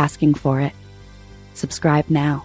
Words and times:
asking 0.00 0.32
for 0.32 0.62
it. 0.62 0.72
Subscribe 1.52 2.08
now. 2.08 2.42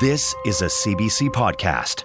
This 0.00 0.34
is 0.46 0.62
a 0.62 0.66
CBC 0.66 1.30
podcast. 1.30 2.04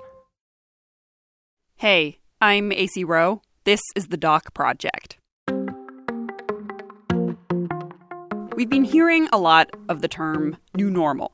Hey, 1.75 2.17
I'm 2.41 2.71
Acey 2.71 3.05
Rowe. 3.05 3.41
This 3.63 3.79
is 3.95 4.07
the 4.07 4.17
Doc 4.17 4.55
Project. 4.55 5.17
We've 8.55 8.69
been 8.69 8.85
hearing 8.85 9.27
a 9.31 9.37
lot 9.37 9.69
of 9.87 10.01
the 10.01 10.07
term 10.07 10.57
new 10.75 10.89
normal. 10.89 11.31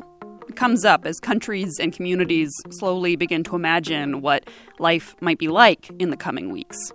It 0.49 0.58
comes 0.58 0.84
up 0.84 1.05
as 1.05 1.21
countries 1.21 1.80
and 1.80 1.94
communities 1.94 2.52
slowly 2.70 3.16
begin 3.16 3.46
to 3.46 3.55
imagine 3.55 4.21
what 4.21 4.49
life 4.77 5.16
might 5.21 5.40
be 5.40 5.48
like 5.48 5.90
in 5.99 6.10
the 6.10 6.18
coming 6.18 6.52
weeks. 6.52 6.91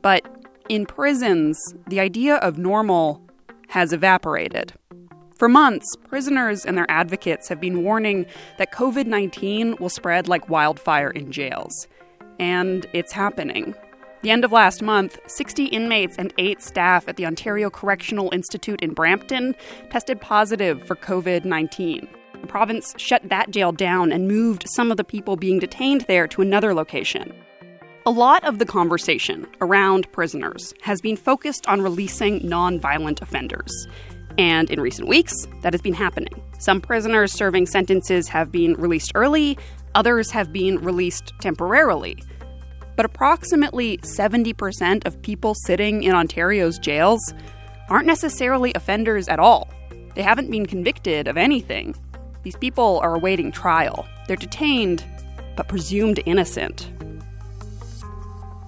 But 0.00 0.26
in 0.70 0.86
prisons, 0.86 1.58
the 1.88 2.00
idea 2.00 2.36
of 2.36 2.56
normal 2.56 3.23
has 3.74 3.92
evaporated. 3.92 4.72
For 5.36 5.48
months, 5.48 5.96
prisoners 6.08 6.64
and 6.64 6.78
their 6.78 6.88
advocates 6.88 7.48
have 7.48 7.60
been 7.60 7.82
warning 7.82 8.24
that 8.56 8.70
COVID 8.70 9.06
19 9.06 9.78
will 9.80 9.88
spread 9.88 10.28
like 10.28 10.48
wildfire 10.48 11.10
in 11.10 11.32
jails. 11.32 11.88
And 12.38 12.86
it's 12.92 13.10
happening. 13.10 13.74
The 14.22 14.30
end 14.30 14.44
of 14.44 14.52
last 14.52 14.80
month, 14.80 15.18
60 15.26 15.64
inmates 15.64 16.16
and 16.18 16.32
eight 16.38 16.62
staff 16.62 17.08
at 17.08 17.16
the 17.16 17.26
Ontario 17.26 17.68
Correctional 17.68 18.32
Institute 18.32 18.80
in 18.80 18.94
Brampton 18.94 19.56
tested 19.90 20.20
positive 20.20 20.80
for 20.86 20.94
COVID 20.94 21.44
19. 21.44 22.06
The 22.42 22.46
province 22.46 22.94
shut 22.96 23.28
that 23.28 23.50
jail 23.50 23.72
down 23.72 24.12
and 24.12 24.28
moved 24.28 24.66
some 24.68 24.92
of 24.92 24.98
the 24.98 25.04
people 25.04 25.34
being 25.34 25.58
detained 25.58 26.02
there 26.02 26.28
to 26.28 26.42
another 26.42 26.74
location. 26.74 27.34
A 28.06 28.10
lot 28.10 28.44
of 28.44 28.58
the 28.58 28.66
conversation 28.66 29.46
around 29.62 30.12
prisoners 30.12 30.74
has 30.82 31.00
been 31.00 31.16
focused 31.16 31.66
on 31.66 31.80
releasing 31.80 32.40
nonviolent 32.40 33.22
offenders. 33.22 33.72
And 34.36 34.68
in 34.68 34.78
recent 34.78 35.08
weeks, 35.08 35.32
that 35.62 35.72
has 35.72 35.80
been 35.80 35.94
happening. 35.94 36.34
Some 36.58 36.82
prisoners 36.82 37.32
serving 37.32 37.64
sentences 37.64 38.28
have 38.28 38.52
been 38.52 38.74
released 38.74 39.12
early, 39.14 39.56
others 39.94 40.30
have 40.32 40.52
been 40.52 40.80
released 40.80 41.32
temporarily. 41.40 42.22
But 42.94 43.06
approximately 43.06 43.96
70% 43.98 45.06
of 45.06 45.22
people 45.22 45.54
sitting 45.54 46.02
in 46.02 46.14
Ontario's 46.14 46.78
jails 46.78 47.32
aren't 47.88 48.06
necessarily 48.06 48.74
offenders 48.74 49.28
at 49.28 49.38
all. 49.38 49.70
They 50.14 50.20
haven't 50.20 50.50
been 50.50 50.66
convicted 50.66 51.26
of 51.26 51.38
anything. 51.38 51.94
These 52.42 52.56
people 52.56 53.00
are 53.02 53.14
awaiting 53.14 53.50
trial. 53.50 54.06
They're 54.28 54.36
detained, 54.36 55.02
but 55.56 55.68
presumed 55.68 56.20
innocent. 56.26 56.90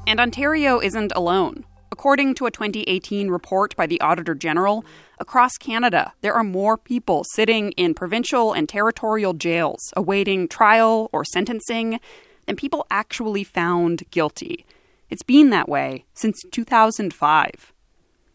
And 0.08 0.20
Ontario 0.20 0.78
isn't 0.78 1.12
alone. 1.16 1.64
According 1.90 2.34
to 2.36 2.46
a 2.46 2.50
2018 2.52 3.28
report 3.28 3.74
by 3.74 3.86
the 3.86 4.00
Auditor 4.00 4.36
General, 4.36 4.84
across 5.18 5.56
Canada, 5.58 6.12
there 6.20 6.34
are 6.34 6.44
more 6.44 6.76
people 6.76 7.24
sitting 7.32 7.72
in 7.72 7.92
provincial 7.92 8.52
and 8.52 8.68
territorial 8.68 9.32
jails 9.32 9.80
awaiting 9.96 10.46
trial 10.46 11.10
or 11.12 11.24
sentencing 11.24 11.98
than 12.46 12.54
people 12.54 12.86
actually 12.88 13.42
found 13.42 14.08
guilty. 14.12 14.64
It's 15.10 15.24
been 15.24 15.50
that 15.50 15.68
way 15.68 16.04
since 16.14 16.40
2005. 16.52 17.72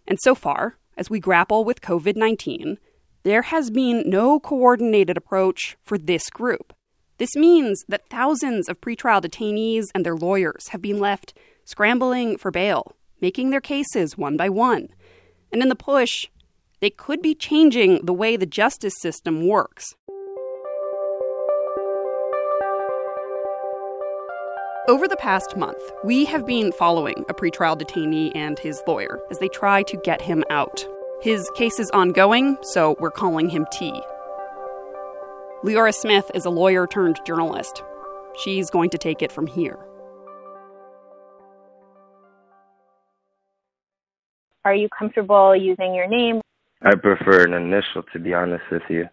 And 0.06 0.18
so 0.24 0.36
far, 0.36 0.76
as 0.98 1.10
we 1.10 1.22
grapple 1.22 1.64
with 1.64 1.80
COVID 1.80 2.18
19, 2.18 2.80
there 3.24 3.44
has 3.44 3.70
been 3.70 4.04
no 4.10 4.42
coordinated 4.42 5.16
approach 5.16 5.78
for 5.84 5.98
this 5.98 6.30
group. 6.30 6.74
This 7.18 7.36
means 7.36 7.86
that 7.88 8.10
thousands 8.10 8.68
of 8.68 8.81
pretrial 8.81 9.22
detainees 9.22 9.86
and 9.94 10.06
their 10.06 10.16
lawyers 10.16 10.70
have 10.70 10.81
been 10.81 11.00
left 11.00 11.34
scrambling 11.66 12.38
for 12.38 12.52
bail, 12.52 12.96
making 13.22 13.50
their 13.50 13.62
cases 13.62 14.18
one 14.18 14.38
by 14.38 14.50
one. 14.50 14.90
And 15.52 15.62
in 15.62 15.70
the 15.70 15.76
push, 15.76 16.28
they 16.80 16.90
could 16.90 17.22
be 17.22 17.36
changing 17.36 18.06
the 18.06 18.14
way 18.14 18.36
the 18.36 18.46
justice 18.46 18.96
system 19.00 19.48
works. 19.48 19.96
Over 24.88 25.08
the 25.08 25.16
past 25.18 25.56
month, 25.56 25.82
we 26.04 26.26
have 26.26 26.46
been 26.46 26.72
following 26.72 27.24
a 27.30 27.34
pretrial 27.34 27.80
detainee 27.80 28.32
and 28.36 28.58
his 28.58 28.82
lawyer 28.88 29.20
as 29.30 29.38
they 29.38 29.48
try 29.48 29.84
to 29.84 29.98
get 29.98 30.22
him 30.22 30.44
out. 30.50 30.86
His 31.22 31.48
case 31.56 31.80
is 31.80 31.92
ongoing, 31.92 32.58
so 32.64 32.96
we're 33.00 33.12
calling 33.12 33.48
him 33.48 33.68
T. 33.72 33.92
Leora 35.64 35.94
Smith 35.94 36.32
is 36.34 36.46
a 36.46 36.50
lawyer 36.50 36.88
turned 36.88 37.20
journalist. 37.28 37.84
She's 38.44 38.72
going 38.72 38.90
to 38.90 38.98
take 38.98 39.22
it 39.22 39.32
from 39.32 39.46
here. 39.46 39.78
Are 44.64 44.76
you 44.76 44.90
comfortable 44.90 45.56
using 45.56 45.96
your 45.96 46.08
name? 46.08 46.42
I 46.84 46.96
prefer 46.96 47.44
an 47.44 47.54
initial, 47.54 48.04
to 48.14 48.20
be 48.20 48.34
honest 48.34 48.64
with 48.72 48.84
you. 48.90 49.10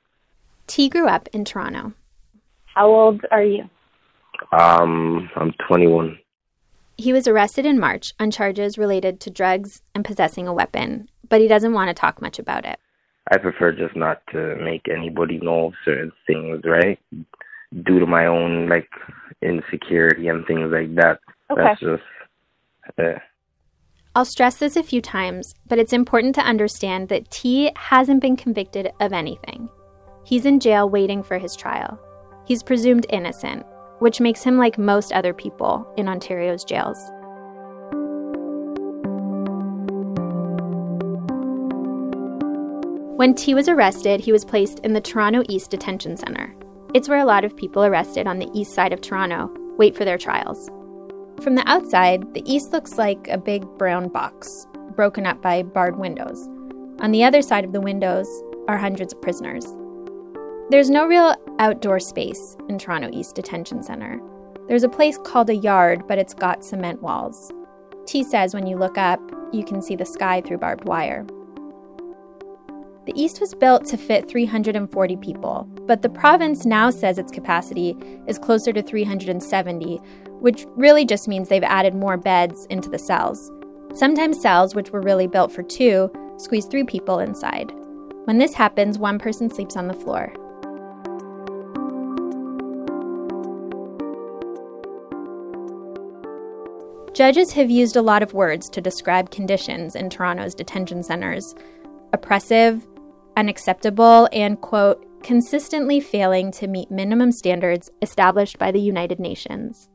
T 0.66 0.88
grew 0.88 1.08
up 1.08 1.28
in 1.32 1.44
Toronto. 1.44 1.94
How 2.66 2.88
old 2.88 3.24
are 3.30 3.42
you? 3.42 3.68
Um, 4.52 5.30
I'm 5.36 5.52
21. 5.66 6.18
He 6.98 7.12
was 7.12 7.26
arrested 7.26 7.64
in 7.64 7.78
March 7.78 8.12
on 8.20 8.30
charges 8.30 8.76
related 8.76 9.20
to 9.20 9.30
drugs 9.30 9.82
and 9.94 10.04
possessing 10.04 10.46
a 10.46 10.52
weapon, 10.52 11.08
but 11.28 11.40
he 11.40 11.48
doesn't 11.48 11.72
want 11.72 11.88
to 11.88 11.94
talk 11.94 12.20
much 12.20 12.38
about 12.38 12.64
it. 12.64 12.78
I 13.30 13.38
prefer 13.38 13.72
just 13.72 13.96
not 13.96 14.22
to 14.32 14.56
make 14.56 14.86
anybody 14.88 15.38
know 15.38 15.66
of 15.66 15.74
certain 15.84 16.12
things, 16.26 16.60
right? 16.64 16.98
Due 17.84 18.00
to 18.00 18.06
my 18.06 18.26
own 18.26 18.68
like 18.68 18.88
insecurity 19.42 20.28
and 20.28 20.46
things 20.46 20.70
like 20.72 20.94
that. 20.96 21.20
Okay. 21.50 21.62
That's 21.62 21.80
just 21.80 22.02
uh, 22.98 23.18
I'll 24.14 24.24
stress 24.24 24.56
this 24.56 24.76
a 24.76 24.82
few 24.82 25.00
times, 25.00 25.54
but 25.68 25.78
it's 25.78 25.92
important 25.92 26.34
to 26.36 26.40
understand 26.40 27.08
that 27.08 27.30
T 27.30 27.70
hasn't 27.76 28.20
been 28.20 28.36
convicted 28.36 28.90
of 29.00 29.12
anything. 29.12 29.68
He's 30.24 30.44
in 30.44 30.60
jail 30.60 30.88
waiting 30.88 31.22
for 31.22 31.38
his 31.38 31.54
trial. 31.54 31.98
He's 32.46 32.62
presumed 32.62 33.06
innocent, 33.10 33.64
which 33.98 34.20
makes 34.20 34.42
him 34.42 34.56
like 34.58 34.78
most 34.78 35.12
other 35.12 35.32
people 35.32 35.86
in 35.96 36.08
Ontario's 36.08 36.64
jails. 36.64 36.98
When 43.16 43.34
T 43.34 43.54
was 43.54 43.68
arrested, 43.68 44.20
he 44.20 44.32
was 44.32 44.44
placed 44.44 44.78
in 44.80 44.92
the 44.92 45.00
Toronto 45.00 45.42
East 45.48 45.70
Detention 45.70 46.16
Centre. 46.16 46.54
It's 46.94 47.08
where 47.08 47.18
a 47.18 47.24
lot 47.24 47.44
of 47.44 47.56
people 47.56 47.84
arrested 47.84 48.26
on 48.26 48.38
the 48.38 48.50
east 48.54 48.72
side 48.72 48.92
of 48.92 49.00
Toronto 49.00 49.50
wait 49.76 49.96
for 49.96 50.04
their 50.04 50.18
trials. 50.18 50.70
From 51.42 51.54
the 51.54 51.68
outside, 51.68 52.34
the 52.34 52.42
east 52.44 52.72
looks 52.72 52.98
like 52.98 53.28
a 53.28 53.38
big 53.38 53.64
brown 53.78 54.08
box, 54.08 54.66
broken 54.96 55.24
up 55.24 55.40
by 55.40 55.62
barred 55.62 55.96
windows. 55.96 56.48
On 57.00 57.12
the 57.12 57.22
other 57.22 57.42
side 57.42 57.64
of 57.64 57.72
the 57.72 57.80
windows 57.80 58.28
are 58.66 58.76
hundreds 58.76 59.12
of 59.12 59.22
prisoners. 59.22 59.64
There's 60.70 60.90
no 60.90 61.06
real 61.06 61.36
outdoor 61.60 62.00
space 62.00 62.56
in 62.68 62.76
Toronto 62.76 63.08
East 63.12 63.36
Detention 63.36 63.84
Centre. 63.84 64.20
There's 64.66 64.82
a 64.82 64.88
place 64.88 65.16
called 65.16 65.48
a 65.48 65.54
yard, 65.54 66.08
but 66.08 66.18
it's 66.18 66.34
got 66.34 66.64
cement 66.64 67.02
walls. 67.02 67.52
T 68.04 68.24
says 68.24 68.52
when 68.52 68.66
you 68.66 68.76
look 68.76 68.98
up, 68.98 69.20
you 69.52 69.64
can 69.64 69.80
see 69.80 69.94
the 69.94 70.04
sky 70.04 70.40
through 70.40 70.58
barbed 70.58 70.88
wire. 70.88 71.24
The 73.08 73.18
East 73.18 73.40
was 73.40 73.54
built 73.54 73.86
to 73.86 73.96
fit 73.96 74.28
340 74.28 75.16
people, 75.16 75.66
but 75.86 76.02
the 76.02 76.10
province 76.10 76.66
now 76.66 76.90
says 76.90 77.16
its 77.16 77.32
capacity 77.32 77.96
is 78.26 78.38
closer 78.38 78.70
to 78.70 78.82
370, 78.82 79.96
which 80.40 80.66
really 80.76 81.06
just 81.06 81.26
means 81.26 81.48
they've 81.48 81.62
added 81.62 81.94
more 81.94 82.18
beds 82.18 82.66
into 82.66 82.90
the 82.90 82.98
cells. 82.98 83.50
Sometimes 83.94 84.38
cells, 84.38 84.74
which 84.74 84.90
were 84.90 85.00
really 85.00 85.26
built 85.26 85.50
for 85.50 85.62
two, 85.62 86.10
squeeze 86.36 86.66
three 86.66 86.84
people 86.84 87.18
inside. 87.18 87.72
When 88.24 88.36
this 88.36 88.52
happens, 88.52 88.98
one 88.98 89.18
person 89.18 89.48
sleeps 89.48 89.74
on 89.74 89.88
the 89.88 89.94
floor. 89.94 90.30
Judges 97.14 97.52
have 97.52 97.70
used 97.70 97.96
a 97.96 98.02
lot 98.02 98.22
of 98.22 98.34
words 98.34 98.68
to 98.68 98.82
describe 98.82 99.30
conditions 99.30 99.96
in 99.96 100.10
Toronto's 100.10 100.54
detention 100.54 101.02
centers 101.02 101.54
oppressive, 102.12 102.86
unacceptable, 103.38 104.28
and, 104.32 104.60
quote, 104.60 105.04
consistently 105.22 106.00
failing 106.00 106.50
to 106.52 106.66
meet 106.66 106.90
minimum 106.90 107.30
standards 107.32 107.90
established 108.02 108.58
by 108.58 108.72
the 108.72 108.80
United 108.80 109.20
Nations. 109.20 109.88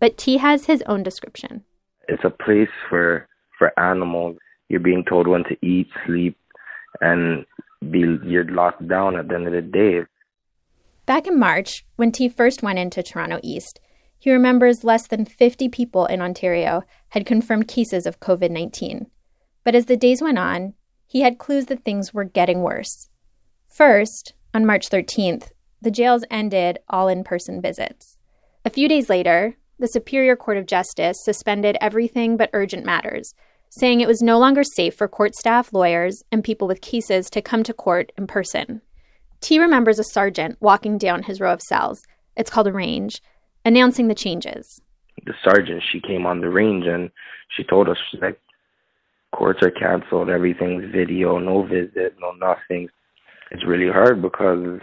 But 0.00 0.18
T 0.18 0.36
has 0.38 0.66
his 0.66 0.82
own 0.86 1.02
description. 1.02 1.64
it's 2.08 2.24
a 2.24 2.30
place 2.30 2.74
for 2.88 3.26
for 3.58 3.72
animals. 3.78 4.36
You're 4.68 4.80
being 4.80 5.04
told 5.04 5.26
when 5.28 5.44
to 5.44 5.56
eat, 5.62 5.88
sleep, 6.04 6.36
and 7.00 7.44
be 7.90 8.00
you're 8.24 8.50
locked 8.50 8.86
down 8.88 9.16
at 9.16 9.28
the 9.28 9.34
end 9.34 9.46
of 9.46 9.52
the 9.52 9.62
day. 9.62 10.02
Back 11.06 11.26
in 11.26 11.38
March, 11.38 11.84
when 11.96 12.12
T 12.12 12.28
first 12.28 12.62
went 12.62 12.78
into 12.78 13.02
Toronto 13.02 13.38
East, 13.42 13.80
he 14.18 14.32
remembers 14.32 14.84
less 14.84 15.06
than 15.06 15.24
50 15.24 15.68
people 15.68 16.06
in 16.06 16.20
Ontario 16.20 16.82
had 17.10 17.26
confirmed 17.26 17.68
cases 17.68 18.06
of 18.06 18.20
COVID 18.20 18.50
19. 18.50 19.06
But 19.64 19.74
as 19.74 19.86
the 19.86 19.96
days 19.96 20.20
went 20.20 20.38
on, 20.38 20.74
he 21.06 21.20
had 21.20 21.38
clues 21.38 21.66
that 21.66 21.84
things 21.84 22.12
were 22.12 22.24
getting 22.24 22.62
worse. 22.62 23.08
First, 23.68 24.34
on 24.52 24.66
March 24.66 24.88
13th, 24.88 25.50
the 25.80 25.90
jails 25.90 26.24
ended 26.30 26.78
all 26.88 27.08
in 27.08 27.24
person 27.24 27.60
visits. 27.60 28.18
A 28.64 28.70
few 28.70 28.88
days 28.88 29.08
later, 29.08 29.56
the 29.78 29.86
Superior 29.86 30.36
Court 30.36 30.56
of 30.56 30.66
Justice 30.66 31.18
suspended 31.22 31.76
everything 31.80 32.36
but 32.36 32.50
urgent 32.52 32.84
matters, 32.84 33.34
saying 33.70 34.00
it 34.00 34.08
was 34.08 34.22
no 34.22 34.38
longer 34.38 34.64
safe 34.64 34.94
for 34.94 35.06
court 35.06 35.34
staff, 35.34 35.72
lawyers, 35.72 36.22
and 36.32 36.42
people 36.42 36.66
with 36.66 36.80
cases 36.80 37.28
to 37.30 37.42
come 37.42 37.62
to 37.62 37.74
court 37.74 38.10
in 38.16 38.26
person. 38.26 38.80
T 39.40 39.58
remembers 39.58 39.98
a 39.98 40.04
sergeant 40.04 40.56
walking 40.60 40.96
down 40.96 41.24
his 41.24 41.40
row 41.40 41.52
of 41.52 41.60
cells, 41.60 42.00
it's 42.36 42.50
called 42.50 42.66
a 42.66 42.72
range, 42.72 43.20
announcing 43.64 44.08
the 44.08 44.14
changes. 44.14 44.80
The 45.24 45.34
sergeant, 45.44 45.82
she 45.90 46.00
came 46.00 46.26
on 46.26 46.40
the 46.40 46.48
range 46.48 46.86
and 46.86 47.10
she 47.54 47.64
told 47.64 47.88
us, 47.88 47.96
she's 48.10 48.20
like, 48.20 48.38
courts 49.36 49.60
are 49.62 49.70
canceled, 49.70 50.30
everything's 50.30 50.90
video, 50.92 51.38
no 51.38 51.62
visit, 51.66 52.16
no 52.20 52.32
nothing. 52.32 52.88
It's 53.50 53.66
really 53.66 53.92
hard 53.92 54.22
because 54.22 54.80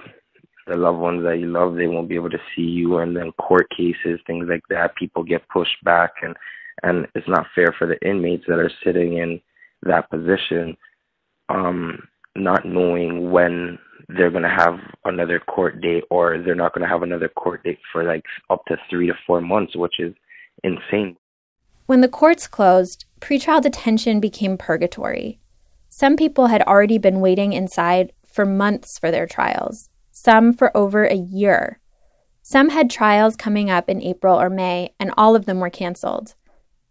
the 0.68 0.78
loved 0.78 1.00
ones 1.00 1.24
that 1.24 1.40
you 1.40 1.48
love, 1.48 1.76
they 1.76 1.88
won't 1.88 2.08
be 2.08 2.16
able 2.16 2.30
to 2.30 2.42
see 2.56 2.62
you, 2.62 2.98
and 3.00 3.16
then 3.16 3.32
court 3.34 3.68
cases, 3.76 4.20
things 4.26 4.46
like 4.50 4.64
that, 4.70 4.96
people 4.96 5.24
get 5.24 5.48
pushed 5.50 5.84
back, 5.84 6.12
and 6.22 6.36
and 6.84 7.08
it's 7.16 7.28
not 7.28 7.48
fair 7.54 7.74
for 7.78 7.88
the 7.88 8.00
inmates 8.08 8.46
that 8.48 8.60
are 8.60 8.72
sitting 8.84 9.18
in 9.18 9.40
that 9.84 10.10
position, 10.10 10.76
um, 11.50 12.00
not 12.36 12.66
knowing 12.66 13.32
when 13.32 13.78
they're 14.10 14.32
going 14.32 14.44
to 14.44 14.50
have 14.50 14.80
another 15.06 15.40
court 15.40 15.82
date 15.82 16.04
or 16.10 16.40
they're 16.40 16.56
not 16.56 16.74
going 16.74 16.82
to 16.82 16.88
have 16.88 17.04
another 17.04 17.30
court 17.30 17.64
date 17.64 17.80
for 17.92 18.04
like 18.04 18.24
up 18.50 18.66
to 18.68 18.76
three 18.90 19.08
to 19.08 19.14
four 19.26 19.40
months, 19.40 19.76
which 19.76 20.00
is 20.00 20.14
insane. 20.64 21.16
When 21.86 22.00
the 22.00 22.08
courts 22.08 22.48
closed, 22.48 23.06
pretrial 23.20 23.62
detention 23.62 24.20
became 24.22 24.58
purgatory. 24.58 25.40
Some 25.90 26.16
people 26.16 26.48
had 26.48 26.62
already 26.62 26.98
been 26.98 27.20
waiting 27.20 27.52
inside 27.52 28.14
for 28.26 28.46
months 28.46 28.98
for 28.98 29.12
their 29.12 29.28
trials, 29.28 29.90
some 30.12 30.54
for 30.54 30.76
over 30.76 31.04
a 31.04 31.16
year. 31.16 31.80
Some 32.42 32.70
had 32.70 32.90
trials 32.90 33.36
coming 33.36 33.70
up 33.70 33.90
in 33.90 34.02
April 34.02 34.40
or 34.40 34.50
May, 34.50 34.94
and 35.00 35.14
all 35.18 35.36
of 35.36 35.46
them 35.46 35.60
were 35.60 35.70
canceled. 35.70 36.36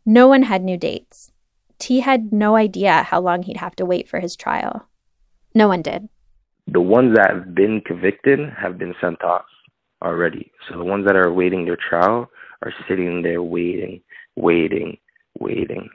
No 0.05 0.29
one 0.29 0.43
had 0.43 0.63
new 0.63 0.77
dates. 0.77 1.33
T 1.79 2.01
had 2.01 2.33
no 2.33 2.57
idea 2.57 3.03
how 3.03 3.21
long 3.21 3.43
he'd 3.43 3.57
have 3.57 3.75
to 3.77 3.87
wait 3.87 4.09
for 4.09 4.21
his 4.21 4.37
trial. 4.37 4.89
No 5.55 5.69
one 5.69 5.83
did. 5.83 6.09
The 6.67 6.81
ones 6.81 7.17
that 7.17 7.31
have 7.31 7.55
been 7.55 7.81
convicted 7.81 8.39
have 8.57 8.79
been 8.79 8.95
sent 9.01 9.23
off 9.25 9.47
already. 10.03 10.53
So 10.69 10.79
the 10.79 10.85
ones 10.85 11.07
that 11.07 11.17
are 11.17 11.29
awaiting 11.29 11.65
their 11.65 11.77
trial 11.77 12.31
are 12.63 12.73
sitting 12.89 13.23
there 13.23 13.43
waiting, 13.43 14.01
waiting, 14.37 14.99
waiting. 15.39 15.91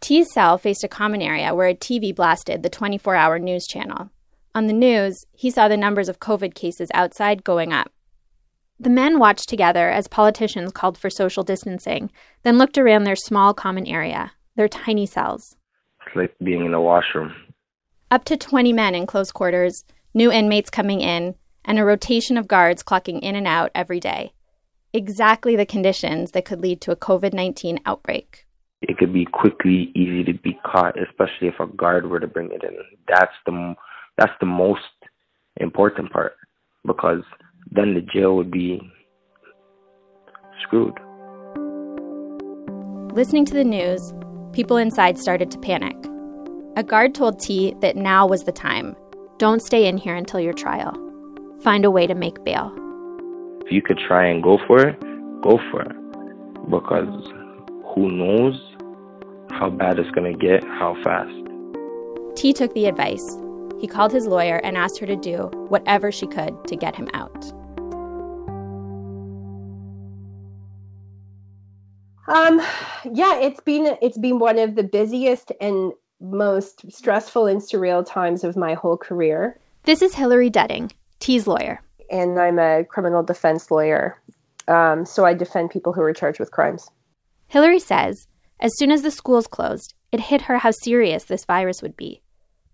T's 0.00 0.32
cell 0.32 0.56
faced 0.56 0.84
a 0.84 0.88
common 0.88 1.20
area 1.20 1.54
where 1.54 1.68
a 1.68 1.74
TV 1.74 2.14
blasted 2.14 2.62
the 2.62 2.70
24 2.70 3.14
hour 3.14 3.38
news 3.38 3.66
channel. 3.66 4.10
On 4.54 4.66
the 4.66 4.72
news, 4.72 5.24
he 5.32 5.50
saw 5.50 5.68
the 5.68 5.76
numbers 5.76 6.08
of 6.08 6.18
COVID 6.18 6.54
cases 6.54 6.88
outside 6.94 7.44
going 7.44 7.72
up. 7.72 7.92
The 8.80 8.90
men 8.90 9.18
watched 9.18 9.48
together 9.48 9.90
as 9.90 10.08
politicians 10.08 10.72
called 10.72 10.96
for 10.96 11.10
social 11.10 11.42
distancing, 11.42 12.10
then 12.42 12.56
looked 12.56 12.78
around 12.78 13.04
their 13.04 13.14
small 13.14 13.52
common 13.52 13.86
area, 13.86 14.32
their 14.56 14.68
tiny 14.68 15.04
cells. 15.04 15.56
It's 16.06 16.16
like 16.16 16.34
being 16.42 16.64
in 16.64 16.72
a 16.72 16.80
washroom. 16.80 17.32
Up 18.10 18.24
to 18.24 18.36
20 18.36 18.72
men 18.72 18.94
in 18.94 19.06
close 19.06 19.30
quarters, 19.30 19.84
new 20.14 20.32
inmates 20.32 20.70
coming 20.70 21.00
in, 21.00 21.34
and 21.64 21.78
a 21.78 21.84
rotation 21.84 22.38
of 22.38 22.48
guards 22.48 22.82
clocking 22.82 23.20
in 23.20 23.36
and 23.36 23.46
out 23.46 23.70
every 23.74 24.00
day. 24.00 24.32
Exactly 24.92 25.54
the 25.54 25.66
conditions 25.66 26.32
that 26.32 26.44
could 26.44 26.60
lead 26.60 26.80
to 26.80 26.90
a 26.90 26.96
COVID 26.96 27.32
19 27.32 27.78
outbreak. 27.86 28.46
It 28.82 28.98
could 28.98 29.12
be 29.12 29.24
quickly 29.24 29.92
easy 29.94 30.24
to 30.24 30.32
be 30.32 30.58
caught, 30.66 30.96
especially 31.00 31.48
if 31.48 31.60
a 31.60 31.66
guard 31.66 32.10
were 32.10 32.18
to 32.18 32.26
bring 32.26 32.50
it 32.50 32.64
in. 32.64 32.76
That's 33.06 33.32
the 33.46 33.74
that's 34.18 34.32
the 34.40 34.46
most 34.46 34.80
important 35.58 36.10
part 36.10 36.36
because 36.84 37.22
then 37.70 37.94
the 37.94 38.00
jail 38.00 38.34
would 38.36 38.50
be 38.50 38.80
screwed. 40.62 40.98
Listening 43.14 43.44
to 43.44 43.54
the 43.54 43.64
news, 43.64 44.12
people 44.52 44.76
inside 44.76 45.18
started 45.18 45.50
to 45.52 45.58
panic. 45.58 45.96
A 46.76 46.82
guard 46.82 47.14
told 47.14 47.38
T 47.38 47.74
that 47.80 47.96
now 47.96 48.26
was 48.26 48.44
the 48.44 48.52
time. 48.52 48.96
Don't 49.38 49.62
stay 49.62 49.86
in 49.86 49.98
here 49.98 50.16
until 50.16 50.40
your 50.40 50.52
trial. 50.52 50.96
Find 51.62 51.84
a 51.84 51.90
way 51.90 52.06
to 52.06 52.14
make 52.14 52.42
bail. 52.44 52.74
If 53.70 53.74
you 53.74 53.82
could 53.82 53.98
try 53.98 54.26
and 54.26 54.42
go 54.42 54.58
for 54.66 54.84
it, 54.84 54.98
go 55.42 55.60
for 55.70 55.82
it. 55.82 55.96
Because 56.68 57.06
who 57.94 58.10
knows 58.10 58.60
how 59.52 59.70
bad 59.70 59.96
it's 60.00 60.10
going 60.10 60.32
to 60.32 60.36
get, 60.36 60.64
how 60.64 60.96
fast. 61.04 61.30
T 62.34 62.52
took 62.52 62.74
the 62.74 62.86
advice. 62.86 63.38
He 63.80 63.86
called 63.86 64.10
his 64.10 64.26
lawyer 64.26 64.56
and 64.64 64.76
asked 64.76 64.98
her 64.98 65.06
to 65.06 65.14
do 65.14 65.52
whatever 65.68 66.10
she 66.10 66.26
could 66.26 66.52
to 66.66 66.74
get 66.74 66.96
him 66.96 67.08
out. 67.14 67.52
Um, 72.26 72.58
yeah, 73.14 73.38
it's 73.38 73.60
been 73.60 73.96
it's 74.02 74.18
been 74.18 74.40
one 74.40 74.58
of 74.58 74.74
the 74.74 74.82
busiest 74.82 75.52
and 75.60 75.92
most 76.20 76.90
stressful 76.90 77.46
and 77.46 77.60
surreal 77.60 78.04
times 78.04 78.42
of 78.42 78.56
my 78.56 78.74
whole 78.74 78.96
career. 78.96 79.60
This 79.84 80.02
is 80.02 80.16
Hilary 80.16 80.50
Dudding, 80.50 80.90
T's 81.20 81.46
lawyer, 81.46 81.80
and 82.10 82.38
I'm 82.38 82.58
a 82.58 82.84
criminal 82.84 83.22
defense 83.22 83.70
lawyer. 83.70 84.20
Um, 84.68 85.04
so 85.06 85.24
I 85.24 85.34
defend 85.34 85.70
people 85.70 85.92
who 85.92 86.02
are 86.02 86.12
charged 86.12 86.38
with 86.38 86.50
crimes. 86.50 86.90
Hilary 87.48 87.80
says, 87.80 88.28
as 88.60 88.76
soon 88.76 88.90
as 88.90 89.02
the 89.02 89.10
schools 89.10 89.46
closed, 89.46 89.94
it 90.12 90.20
hit 90.20 90.42
her 90.42 90.58
how 90.58 90.70
serious 90.70 91.24
this 91.24 91.44
virus 91.44 91.82
would 91.82 91.96
be. 91.96 92.20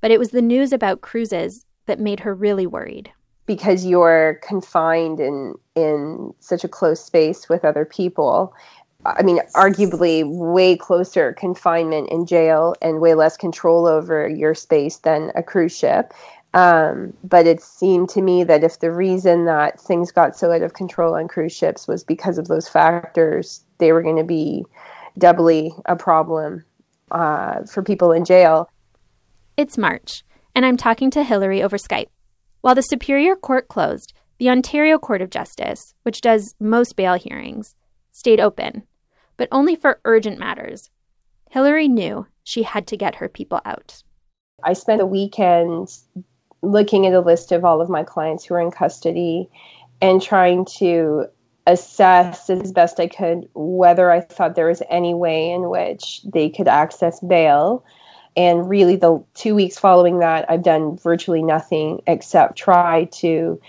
But 0.01 0.11
it 0.11 0.19
was 0.19 0.31
the 0.31 0.43
news 0.43 0.73
about 0.73 1.01
cruises 1.01 1.65
that 1.87 2.01
made 2.01 2.21
her 2.21 2.35
really 2.35 2.67
worried. 2.67 3.11
Because 3.47 3.87
you're 3.87 4.41
confined 4.43 5.21
in 5.21 5.55
in 5.77 6.35
such 6.41 6.65
a 6.65 6.69
close 6.69 7.03
space 7.03 7.49
with 7.49 7.65
other 7.65 7.85
people, 7.85 8.53
I 9.05 9.23
mean, 9.23 9.41
arguably 9.55 10.25
way 10.27 10.77
closer 10.77 11.33
confinement 11.35 12.09
in 12.11 12.27
jail 12.27 12.75
and 12.83 13.01
way 13.01 13.15
less 13.15 13.37
control 13.37 13.87
over 13.87 14.29
your 14.29 14.55
space 14.55 14.99
than 14.99 15.31
a 15.37 15.43
cruise 15.43 15.77
ship. 15.77 16.13
Um, 16.57 17.13
but 17.23 17.47
it 17.47 17.61
seemed 17.61 18.09
to 18.11 18.23
me 18.23 18.43
that 18.43 18.65
if 18.65 18.81
the 18.81 18.91
reason 18.91 19.45
that 19.45 19.79
things 19.79 20.11
got 20.11 20.39
so 20.39 20.51
out 20.51 20.63
of 20.63 20.73
control 20.73 21.15
on 21.15 21.29
cruise 21.29 21.55
ships 21.55 21.87
was 21.87 22.03
because 22.03 22.39
of 22.39 22.49
those 22.49 22.67
factors, 22.67 23.63
they 23.77 23.93
were 23.93 24.01
going 24.01 24.17
to 24.17 24.25
be 24.25 24.65
doubly 25.19 25.75
a 25.85 25.97
problem 25.97 26.65
uh, 27.11 27.65
for 27.65 27.83
people 27.83 28.11
in 28.11 28.25
jail. 28.25 28.71
It's 29.59 29.77
March, 29.77 30.25
and 30.55 30.65
I'm 30.65 30.79
talking 30.79 31.11
to 31.11 31.25
Hilary 31.25 31.63
over 31.63 31.77
Skype. 31.77 32.09
While 32.63 32.75
the 32.75 32.81
Superior 32.81 33.37
Court 33.37 33.69
closed, 33.69 34.15
the 34.39 34.49
Ontario 34.49 34.99
Court 34.99 35.21
of 35.21 35.29
Justice, 35.29 35.93
which 36.05 36.23
does 36.23 36.55
most 36.59 36.97
bail 36.97 37.19
hearings, 37.19 37.75
stayed 38.13 38.41
open, 38.41 38.85
but 39.37 39.49
only 39.53 39.77
for 39.77 40.01
urgent 40.07 40.39
matters. 40.39 40.89
Hilary 41.51 41.87
knew 41.87 42.27
she 42.45 42.63
had 42.63 42.87
to 42.87 42.97
get 42.97 43.17
her 43.17 43.29
people 43.29 43.61
out. 43.67 44.03
I 44.65 44.73
spent 44.73 45.03
a 45.03 45.07
weekend 45.07 45.91
looking 46.63 47.07
at 47.07 47.15
a 47.15 47.21
list 47.21 47.53
of 47.53 47.65
all 47.65 47.81
of 47.81 47.89
my 47.89 48.03
clients 48.03 48.45
who 48.45 48.55
are 48.55 48.61
in 48.61 48.71
custody 48.71 49.49
and 50.01 50.21
trying 50.21 50.65
to 50.65 51.27
assess 51.67 52.49
as 52.49 52.73
best 52.73 53.01
I 53.01 53.09
could 53.09 53.49
whether 53.55 54.11
I 54.11 54.21
thought 54.21 54.55
there 54.55 54.69
was 54.69 54.83
any 54.89 55.15
way 55.15 55.51
in 55.51 55.69
which 55.69 56.23
they 56.23 56.49
could 56.49 56.69
access 56.69 57.21
bail. 57.21 57.85
And 58.37 58.69
really, 58.69 58.97
the 58.97 59.23
two 59.35 59.55
weeks 59.55 59.79
following 59.79 60.19
that, 60.19 60.49
I've 60.51 60.63
done 60.63 60.99
virtually 60.99 61.43
nothing 61.43 62.03
except 62.07 62.57
try 62.57 63.05
to 63.13 63.61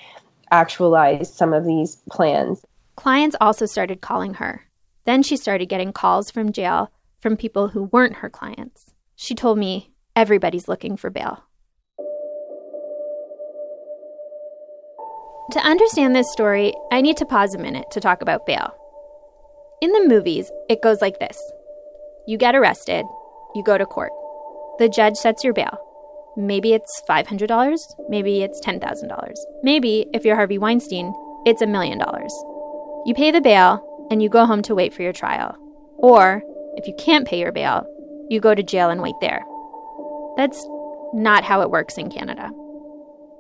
actualize 0.52 1.34
some 1.34 1.54
of 1.54 1.66
these 1.66 1.96
plans. 2.10 2.66
Clients 2.96 3.36
also 3.40 3.66
started 3.66 4.02
calling 4.02 4.36
her. 4.36 4.64
Then 5.06 5.24
she 5.24 5.38
started 5.38 5.68
getting 5.68 5.94
calls 5.94 6.30
from 6.30 6.52
jail 6.52 6.92
from 7.20 7.38
people 7.38 7.70
who 7.70 7.84
weren't 7.86 8.18
her 8.18 8.30
clients. 8.30 8.94
She 9.16 9.34
told 9.34 9.58
me 9.58 9.92
everybody's 10.16 10.68
looking 10.68 10.98
for 10.98 11.10
bail. 11.10 11.47
To 15.52 15.60
understand 15.60 16.14
this 16.14 16.30
story, 16.34 16.74
I 16.92 17.00
need 17.00 17.16
to 17.18 17.26
pause 17.26 17.56
a 17.56 17.58
minute 17.58 17.90
to 17.92 18.02
talk 18.02 18.22
about 18.22 18.46
bail. 18.46 18.76
In 19.82 19.94
the 19.94 20.06
movies, 20.06 20.52
it 20.70 20.82
goes 20.82 21.02
like 21.02 21.20
this 21.20 21.42
You 22.28 22.38
get 22.38 22.54
arrested, 22.54 23.06
you 23.56 23.64
go 23.64 23.78
to 23.78 23.86
court. 23.86 24.12
The 24.78 24.90
judge 24.90 25.16
sets 25.16 25.46
your 25.46 25.54
bail. 25.54 25.80
Maybe 26.36 26.74
it's 26.74 27.02
$500, 27.10 27.80
maybe 28.10 28.44
it's 28.44 28.60
$10,000. 28.60 29.34
Maybe, 29.64 30.06
if 30.14 30.26
you're 30.26 30.36
Harvey 30.36 30.58
Weinstein, 30.58 31.14
it's 31.46 31.62
a 31.62 31.68
million 31.68 31.98
dollars. 31.98 32.34
You 33.06 33.14
pay 33.16 33.32
the 33.32 33.40
bail, 33.40 33.82
and 34.12 34.22
you 34.22 34.28
go 34.28 34.46
home 34.46 34.62
to 34.64 34.76
wait 34.76 34.94
for 34.94 35.02
your 35.02 35.14
trial. 35.14 35.56
Or, 35.98 36.44
if 36.76 36.88
you 36.88 36.94
can't 37.00 37.28
pay 37.28 37.40
your 37.40 37.54
bail, 37.54 37.88
you 38.30 38.42
go 38.42 38.54
to 38.54 38.62
jail 38.62 38.90
and 38.90 39.02
wait 39.02 39.16
there. 39.22 39.44
That's 40.36 40.68
not 41.14 41.46
how 41.46 41.62
it 41.62 41.72
works 41.72 41.98
in 41.98 42.12
Canada. 42.12 42.52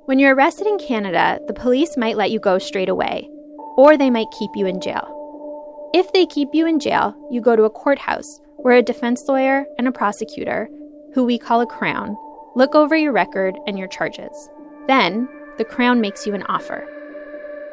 When 0.07 0.19
you're 0.19 0.33
arrested 0.33 0.67
in 0.67 0.77
Canada, 0.77 1.37
the 1.47 1.53
police 1.53 1.97
might 1.97 2.15
let 2.15 2.31
you 2.31 2.39
go 2.39 2.59
straight 2.59 2.87
away, 2.87 3.29
or 3.75 3.97
they 3.97 4.09
might 4.09 4.31
keep 4.39 4.51
you 4.55 4.65
in 4.65 4.79
jail. 4.79 5.91
If 5.93 6.13
they 6.13 6.25
keep 6.25 6.47
you 6.53 6.65
in 6.65 6.79
jail, 6.79 7.13
you 7.29 7.41
go 7.41 7.57
to 7.57 7.65
a 7.65 7.69
courthouse 7.69 8.39
where 8.55 8.77
a 8.77 8.81
defense 8.81 9.27
lawyer 9.27 9.65
and 9.77 9.85
a 9.85 9.91
prosecutor, 9.91 10.69
who 11.13 11.25
we 11.25 11.37
call 11.37 11.59
a 11.59 11.65
crown, 11.65 12.15
look 12.55 12.73
over 12.73 12.95
your 12.95 13.11
record 13.11 13.57
and 13.67 13.77
your 13.77 13.89
charges. 13.89 14.49
Then, 14.87 15.27
the 15.57 15.65
crown 15.65 15.99
makes 15.99 16.25
you 16.25 16.33
an 16.33 16.43
offer. 16.43 16.87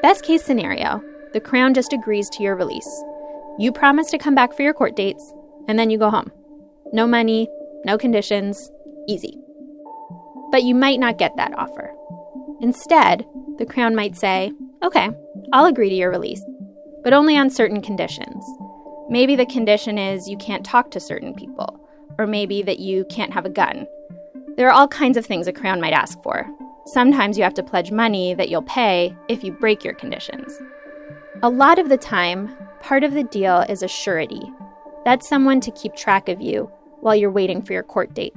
Best 0.02 0.24
case 0.24 0.42
scenario, 0.42 1.04
the 1.34 1.40
crown 1.40 1.72
just 1.72 1.92
agrees 1.92 2.28
to 2.30 2.42
your 2.42 2.56
release. 2.56 3.04
You 3.60 3.70
promise 3.70 4.10
to 4.10 4.18
come 4.18 4.34
back 4.34 4.56
for 4.56 4.62
your 4.64 4.74
court 4.74 4.96
dates, 4.96 5.32
and 5.68 5.78
then 5.78 5.88
you 5.88 5.98
go 5.98 6.10
home. 6.10 6.32
No 6.92 7.06
money, 7.06 7.48
no 7.84 7.96
conditions, 7.96 8.72
easy. 9.06 9.38
But 10.50 10.64
you 10.64 10.74
might 10.74 10.98
not 10.98 11.16
get 11.16 11.36
that 11.36 11.56
offer. 11.56 11.94
Instead, 12.64 13.26
the 13.58 13.66
Crown 13.66 13.94
might 13.94 14.16
say, 14.16 14.50
okay, 14.82 15.10
I'll 15.52 15.66
agree 15.66 15.90
to 15.90 15.94
your 15.94 16.10
release, 16.10 16.42
but 17.02 17.12
only 17.12 17.36
on 17.36 17.50
certain 17.50 17.82
conditions. 17.82 18.42
Maybe 19.10 19.36
the 19.36 19.44
condition 19.44 19.98
is 19.98 20.30
you 20.30 20.38
can't 20.38 20.64
talk 20.64 20.90
to 20.92 20.98
certain 20.98 21.34
people, 21.34 21.78
or 22.18 22.26
maybe 22.26 22.62
that 22.62 22.78
you 22.78 23.04
can't 23.10 23.34
have 23.34 23.44
a 23.44 23.50
gun. 23.50 23.86
There 24.56 24.66
are 24.66 24.72
all 24.72 24.88
kinds 24.88 25.18
of 25.18 25.26
things 25.26 25.46
a 25.46 25.52
Crown 25.52 25.78
might 25.78 25.92
ask 25.92 26.22
for. 26.22 26.48
Sometimes 26.86 27.36
you 27.36 27.44
have 27.44 27.52
to 27.52 27.62
pledge 27.62 27.90
money 27.90 28.32
that 28.32 28.48
you'll 28.48 28.62
pay 28.62 29.14
if 29.28 29.44
you 29.44 29.52
break 29.52 29.84
your 29.84 29.92
conditions. 29.92 30.58
A 31.42 31.50
lot 31.50 31.78
of 31.78 31.90
the 31.90 31.98
time, 31.98 32.50
part 32.80 33.04
of 33.04 33.12
the 33.12 33.24
deal 33.24 33.60
is 33.68 33.82
a 33.82 33.88
surety. 33.88 34.50
That's 35.04 35.28
someone 35.28 35.60
to 35.60 35.70
keep 35.72 35.94
track 35.96 36.30
of 36.30 36.40
you 36.40 36.70
while 37.00 37.14
you're 37.14 37.30
waiting 37.30 37.60
for 37.60 37.74
your 37.74 37.82
court 37.82 38.14
date. 38.14 38.32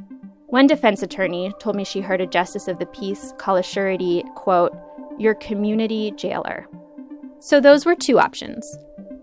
One 0.50 0.66
defense 0.66 1.04
attorney 1.04 1.54
told 1.60 1.76
me 1.76 1.84
she 1.84 2.00
heard 2.00 2.22
a 2.22 2.26
justice 2.26 2.70
of 2.70 2.80
the 2.80 2.86
peace 2.86 3.34
call 3.38 3.58
a 3.58 3.64
surety, 3.64 4.24
quote, 4.36 4.74
your 5.18 5.36
community 5.36 6.12
jailer. 6.16 6.68
So 7.40 7.60
those 7.60 7.86
were 7.86 7.96
two 7.96 8.18
options. 8.18 8.78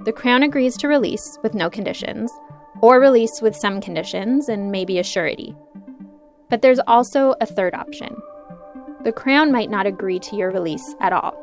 The 0.04 0.12
Crown 0.12 0.42
agrees 0.42 0.76
to 0.76 0.88
release 0.88 1.38
with 1.42 1.54
no 1.54 1.70
conditions, 1.70 2.30
or 2.82 3.00
release 3.00 3.40
with 3.40 3.56
some 3.56 3.80
conditions 3.80 4.50
and 4.50 4.70
maybe 4.70 4.98
a 4.98 5.02
surety. 5.02 5.56
But 6.50 6.60
there's 6.60 6.80
also 6.86 7.34
a 7.40 7.46
third 7.46 7.74
option. 7.74 8.14
The 9.02 9.12
Crown 9.12 9.50
might 9.50 9.70
not 9.70 9.86
agree 9.86 10.18
to 10.18 10.36
your 10.36 10.50
release 10.50 10.94
at 11.00 11.14
all. 11.14 11.34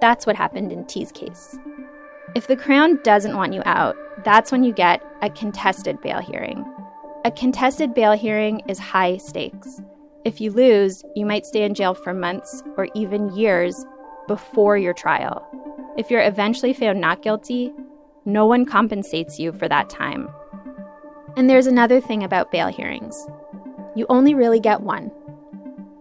That's 0.00 0.26
what 0.26 0.36
happened 0.36 0.70
in 0.70 0.84
T's 0.84 1.10
case. 1.10 1.58
If 2.36 2.46
the 2.46 2.56
Crown 2.56 3.00
doesn't 3.02 3.36
want 3.36 3.52
you 3.52 3.62
out, 3.64 3.96
that's 4.24 4.52
when 4.52 4.62
you 4.62 4.72
get 4.72 5.02
a 5.22 5.30
contested 5.30 6.00
bail 6.00 6.20
hearing, 6.20 6.64
a 7.24 7.30
contested 7.30 7.94
bail 7.94 8.12
hearing 8.12 8.62
is 8.66 8.80
high 8.80 9.16
stakes. 9.16 9.80
If 10.24 10.40
you 10.40 10.50
lose, 10.50 11.04
you 11.14 11.24
might 11.24 11.46
stay 11.46 11.62
in 11.62 11.74
jail 11.74 11.94
for 11.94 12.12
months 12.12 12.62
or 12.76 12.88
even 12.94 13.34
years 13.36 13.84
before 14.26 14.76
your 14.76 14.92
trial. 14.92 15.46
If 15.96 16.10
you're 16.10 16.26
eventually 16.26 16.72
found 16.72 17.00
not 17.00 17.22
guilty, 17.22 17.72
no 18.24 18.46
one 18.46 18.64
compensates 18.64 19.38
you 19.38 19.52
for 19.52 19.68
that 19.68 19.88
time. 19.88 20.28
And 21.36 21.48
there's 21.48 21.66
another 21.68 22.00
thing 22.00 22.24
about 22.24 22.50
bail 22.50 22.68
hearings 22.68 23.26
you 23.94 24.06
only 24.08 24.34
really 24.34 24.58
get 24.58 24.80
one. 24.80 25.10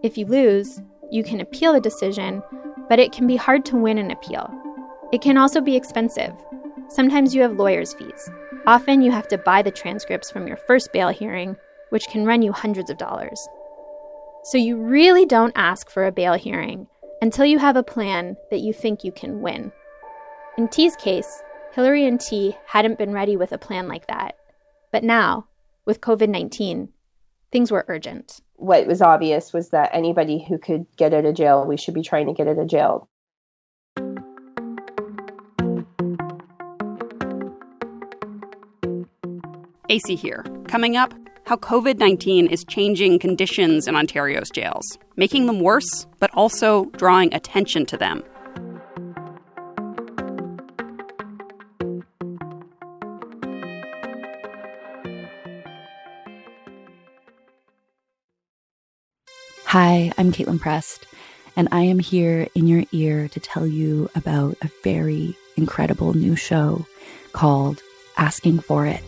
If 0.02 0.18
you 0.18 0.26
lose, 0.26 0.82
you 1.12 1.26
can 1.26 1.42
appeal 1.42 1.74
the 1.74 1.82
decision, 1.82 2.42
but 2.88 3.00
it 3.00 3.12
can 3.12 3.28
be 3.28 3.36
hard 3.36 3.66
to 3.66 3.76
win 3.76 3.98
an 3.98 4.12
appeal. 4.12 4.50
It 5.12 5.22
can 5.22 5.38
also 5.38 5.60
be 5.60 5.76
expensive. 5.76 6.34
Sometimes 6.88 7.36
you 7.36 7.42
have 7.42 7.58
lawyer's 7.58 7.94
fees. 7.94 8.32
Often 8.68 9.02
you 9.02 9.12
have 9.12 9.28
to 9.30 9.40
buy 9.40 9.64
the 9.64 9.72
transcripts 9.72 10.30
from 10.30 10.48
your 10.48 10.58
first 10.58 10.94
bail 10.94 11.10
hearing, 11.10 11.56
which 11.90 12.08
can 12.08 12.26
run 12.26 12.44
you 12.44 12.52
hundreds 12.52 12.92
of 12.92 12.98
dollars. 12.98 13.48
So 14.44 14.58
you 14.58 14.78
really 14.78 15.26
don't 15.26 15.54
ask 15.56 15.90
for 15.90 16.06
a 16.06 16.12
bail 16.12 16.36
hearing 16.36 16.88
until 17.22 17.46
you 17.46 17.58
have 17.58 17.76
a 17.76 17.84
plan 17.84 18.38
that 18.52 18.60
you 18.60 18.72
think 18.72 19.04
you 19.04 19.12
can 19.12 19.42
win. 19.42 19.72
In 20.58 20.68
T's 20.68 20.96
case, 20.96 21.42
Hilary 21.74 22.06
and 22.06 22.20
T 22.20 22.56
hadn't 22.66 23.00
been 23.00 23.14
ready 23.14 23.36
with 23.36 23.52
a 23.52 23.58
plan 23.58 23.88
like 23.88 24.08
that. 24.08 24.36
But 24.92 25.04
now, 25.04 25.48
with 25.86 26.02
COVID 26.02 26.30
19, 26.30 26.90
things 27.52 27.72
were 27.72 27.86
urgent. 27.88 28.42
What 28.58 28.86
was 28.86 29.02
obvious 29.02 29.54
was 29.54 29.70
that 29.70 29.90
anybody 29.94 30.46
who 30.48 30.60
could 30.60 30.86
get 30.98 31.14
out 31.14 31.26
of 31.26 31.34
jail, 31.34 31.66
we 31.66 31.78
should 31.78 31.96
be 31.96 32.04
trying 32.04 32.28
to 32.28 32.34
get 32.34 32.48
out 32.48 32.60
of 32.60 32.68
jail. 32.68 33.10
Acey 39.92 40.18
here. 40.18 40.46
Coming 40.70 40.96
up, 40.96 41.14
how 41.46 41.58
COVID 41.58 41.98
19 41.98 42.48
is 42.48 42.64
changing 42.64 43.20
conditions 43.20 43.90
in 43.90 43.96
Ontario's 43.98 44.50
jails, 44.50 44.98
making 45.18 45.48
them 45.48 45.60
worse, 45.60 46.08
but 46.18 46.32
also 46.34 46.86
drawing 46.96 47.34
attention 47.34 47.86
to 47.88 47.98
them. 47.98 48.24
Hi, 59.66 60.14
I'm 60.18 60.32
Caitlin 60.32 60.62
Prest, 60.62 61.06
and 61.58 61.68
I 61.74 61.82
am 61.82 62.00
here 62.00 62.48
in 62.56 62.66
your 62.66 62.86
ear 62.94 63.28
to 63.28 63.40
tell 63.42 63.68
you 63.68 64.10
about 64.16 64.56
a 64.62 64.70
very 64.86 65.36
incredible 65.58 66.14
new 66.14 66.38
show 66.38 66.86
called 67.34 67.82
Asking 68.16 68.60
for 68.60 68.86
It. 68.86 69.04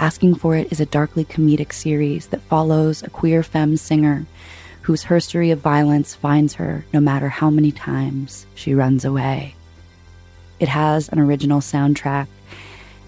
Asking 0.00 0.36
for 0.36 0.54
It 0.54 0.70
is 0.70 0.78
a 0.78 0.86
darkly 0.86 1.24
comedic 1.24 1.72
series 1.72 2.28
that 2.28 2.42
follows 2.42 3.02
a 3.02 3.10
queer 3.10 3.42
femme 3.42 3.76
singer 3.76 4.26
whose 4.82 5.02
history 5.02 5.50
of 5.50 5.58
violence 5.58 6.14
finds 6.14 6.54
her 6.54 6.84
no 6.92 7.00
matter 7.00 7.28
how 7.28 7.50
many 7.50 7.72
times 7.72 8.46
she 8.54 8.74
runs 8.74 9.04
away. 9.04 9.56
It 10.60 10.68
has 10.68 11.08
an 11.08 11.18
original 11.18 11.58
soundtrack, 11.60 12.28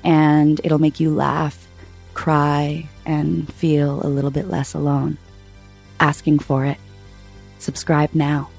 and 0.02 0.61
it'll 0.64 0.80
make 0.80 0.99
you 0.99 1.11
laugh, 1.11 1.68
cry, 2.12 2.88
and 3.06 3.52
feel 3.54 4.04
a 4.04 4.11
little 4.11 4.32
bit 4.32 4.49
less 4.49 4.75
alone. 4.75 5.16
Asking 6.00 6.40
for 6.40 6.64
It. 6.66 6.78
Subscribe 7.61 8.14
now. 8.14 8.50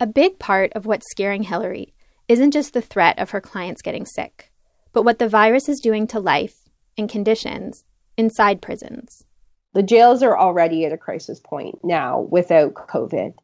A 0.00 0.06
big 0.08 0.40
part 0.40 0.72
of 0.72 0.86
what's 0.86 1.08
scaring 1.08 1.44
Hilary 1.44 1.94
isn't 2.26 2.50
just 2.50 2.72
the 2.72 2.82
threat 2.82 3.16
of 3.20 3.30
her 3.30 3.40
clients 3.40 3.80
getting 3.80 4.04
sick 4.04 4.51
but 4.92 5.04
what 5.04 5.18
the 5.18 5.28
virus 5.28 5.68
is 5.68 5.80
doing 5.80 6.06
to 6.08 6.20
life 6.20 6.68
and 6.96 7.08
conditions 7.08 7.84
inside 8.16 8.62
prisons. 8.62 9.24
The 9.74 9.82
jails 9.82 10.22
are 10.22 10.38
already 10.38 10.84
at 10.84 10.92
a 10.92 10.98
crisis 10.98 11.40
point 11.40 11.78
now 11.82 12.20
without 12.30 12.74
COVID. 12.74 13.34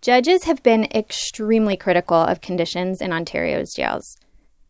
Judges 0.00 0.44
have 0.44 0.62
been 0.62 0.84
extremely 0.94 1.76
critical 1.76 2.16
of 2.16 2.40
conditions 2.40 3.00
in 3.00 3.12
Ontario's 3.12 3.72
jails. 3.74 4.16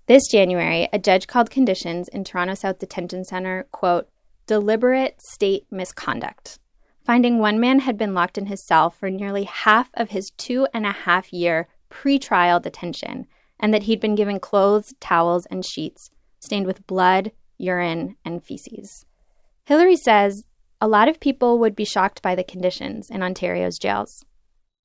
This 0.06 0.26
January, 0.30 0.88
a 0.92 0.98
judge 0.98 1.26
called 1.26 1.50
conditions 1.50 2.08
in 2.08 2.24
Toronto 2.24 2.54
South 2.54 2.78
Detention 2.78 3.24
Centre, 3.24 3.66
quote, 3.72 4.08
deliberate 4.46 5.20
state 5.22 5.66
misconduct, 5.70 6.58
finding 7.04 7.38
one 7.38 7.60
man 7.60 7.80
had 7.80 7.96
been 7.96 8.14
locked 8.14 8.36
in 8.36 8.46
his 8.46 8.66
cell 8.66 8.90
for 8.90 9.08
nearly 9.10 9.44
half 9.44 9.90
of 9.94 10.10
his 10.10 10.30
two 10.36 10.66
and 10.74 10.84
a 10.84 10.92
half 10.92 11.32
year 11.32 11.68
pre-trial 11.88 12.58
detention, 12.58 13.26
and 13.60 13.72
that 13.72 13.84
he'd 13.84 14.00
been 14.00 14.14
given 14.14 14.40
clothes, 14.40 14.92
towels, 14.98 15.46
and 15.46 15.64
sheets 15.64 16.10
stained 16.42 16.66
with 16.66 16.86
blood, 16.86 17.32
urine, 17.56 18.16
and 18.24 18.42
feces. 18.42 19.06
Hilary 19.64 19.96
says 19.96 20.44
a 20.80 20.88
lot 20.88 21.08
of 21.08 21.20
people 21.20 21.58
would 21.60 21.76
be 21.76 21.84
shocked 21.84 22.20
by 22.20 22.34
the 22.34 22.44
conditions 22.44 23.08
in 23.08 23.22
Ontario's 23.22 23.78
jails. 23.78 24.24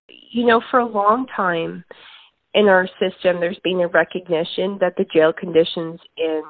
You 0.08 0.46
know, 0.46 0.62
for 0.70 0.80
a 0.80 0.86
long 0.86 1.26
time 1.36 1.84
in 2.54 2.68
our 2.68 2.88
system, 3.00 3.40
there's 3.40 3.60
been 3.64 3.82
a 3.82 3.88
recognition 3.88 4.78
that 4.80 4.96
the 4.98 5.06
jail 5.12 5.34
conditions 5.34 6.00
in 6.16 6.44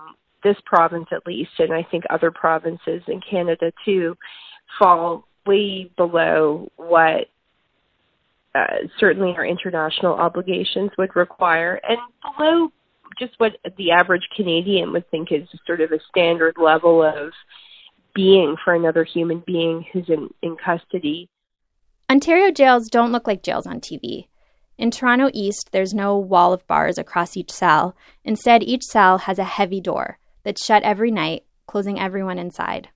this 0.44 0.58
province, 0.66 1.08
at 1.12 1.26
least, 1.26 1.52
and 1.60 1.74
I 1.74 1.84
think 1.90 2.04
other 2.10 2.30
provinces 2.30 3.02
in 3.08 3.22
Canada 3.22 3.72
too, 3.86 4.16
fall 4.78 5.28
way 5.46 5.90
below 5.96 6.70
what 6.76 7.30
uh, 8.54 8.88
certainly 9.00 9.34
our 9.38 9.46
international 9.46 10.14
obligations 10.14 10.92
would 10.98 11.16
require, 11.16 11.80
and 11.88 11.98
below 12.22 12.70
just 13.20 13.34
what 13.38 13.54
the 13.78 13.92
average 13.92 14.28
Canadian 14.36 14.92
would 14.92 15.10
think 15.10 15.32
is 15.32 15.48
sort 15.66 15.82
of 15.82 15.92
a 15.92 16.00
standard 16.10 16.56
level 16.58 17.04
of 17.04 17.32
being 18.14 18.56
for 18.64 18.74
another 18.74 19.04
human 19.04 19.44
being 19.46 19.86
who's 19.92 20.10
in, 20.10 20.30
in 20.42 20.58
custody. 20.58 21.30
Ontario 22.10 22.52
jails 22.52 22.90
don't 22.90 23.12
look 23.12 23.28
like 23.28 23.44
jails 23.44 23.68
on 23.68 23.80
TV. 23.80 24.28
In 24.78 24.92
Toronto 24.92 25.30
East, 25.34 25.70
there's 25.72 25.94
no 25.94 26.18
wall 26.18 26.54
of 26.54 26.66
bars 26.68 26.98
across 26.98 27.36
each 27.36 27.52
cell. 27.52 27.96
Instead, 28.24 28.64
each 28.64 28.84
cell 28.84 29.20
has 29.20 29.40
a 29.40 29.44
heavy 29.44 29.82
door 29.82 30.20
that's 30.44 30.64
shut 30.64 30.84
every 30.84 31.12
night, 31.12 31.44
closing 31.66 32.00
everyone 32.00 32.38
inside. 32.38 32.90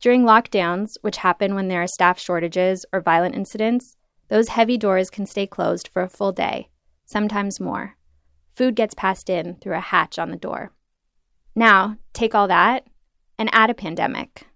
During 0.00 0.24
lockdowns, 0.24 0.88
which 1.02 1.18
happen 1.18 1.54
when 1.54 1.68
there 1.68 1.82
are 1.82 1.86
staff 1.86 2.20
shortages 2.20 2.84
or 2.92 3.00
violent 3.00 3.34
incidents, 3.34 3.96
those 4.28 4.48
heavy 4.48 4.78
doors 4.78 5.10
can 5.10 5.26
stay 5.26 5.46
closed 5.46 5.88
for 5.92 6.02
a 6.02 6.08
full 6.08 6.32
day, 6.32 6.68
sometimes 7.06 7.60
more. 7.60 7.96
Food 8.54 8.76
gets 8.76 8.94
passed 8.94 9.28
in 9.28 9.56
through 9.56 9.74
a 9.74 9.80
hatch 9.80 10.18
on 10.18 10.30
the 10.30 10.36
door. 10.36 10.72
Now, 11.56 11.96
take 12.12 12.34
all 12.34 12.48
that 12.48 12.86
and 13.38 13.48
add 13.52 13.70
a 13.70 13.74
pandemic. 13.74 14.46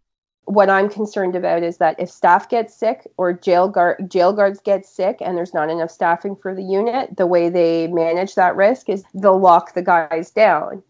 what 0.48 0.70
I'm 0.70 0.88
concerned 0.88 1.36
about 1.36 1.62
is 1.62 1.76
that 1.76 2.00
if 2.00 2.08
staff 2.08 2.48
get 2.48 2.70
sick 2.70 3.06
or 3.18 3.34
jail 3.34 3.68
guard 3.68 4.10
jail 4.10 4.32
guards 4.32 4.60
get 4.60 4.86
sick 4.86 5.18
and 5.20 5.36
there's 5.36 5.52
not 5.52 5.68
enough 5.68 5.90
staffing 5.90 6.34
for 6.34 6.54
the 6.54 6.62
unit, 6.62 7.16
the 7.18 7.26
way 7.26 7.50
they 7.50 7.86
manage 7.88 8.34
that 8.34 8.56
risk 8.56 8.88
is 8.88 9.04
they'll 9.14 9.38
lock 9.38 9.74
the 9.74 9.82
guys 9.82 10.30
down. 10.30 10.82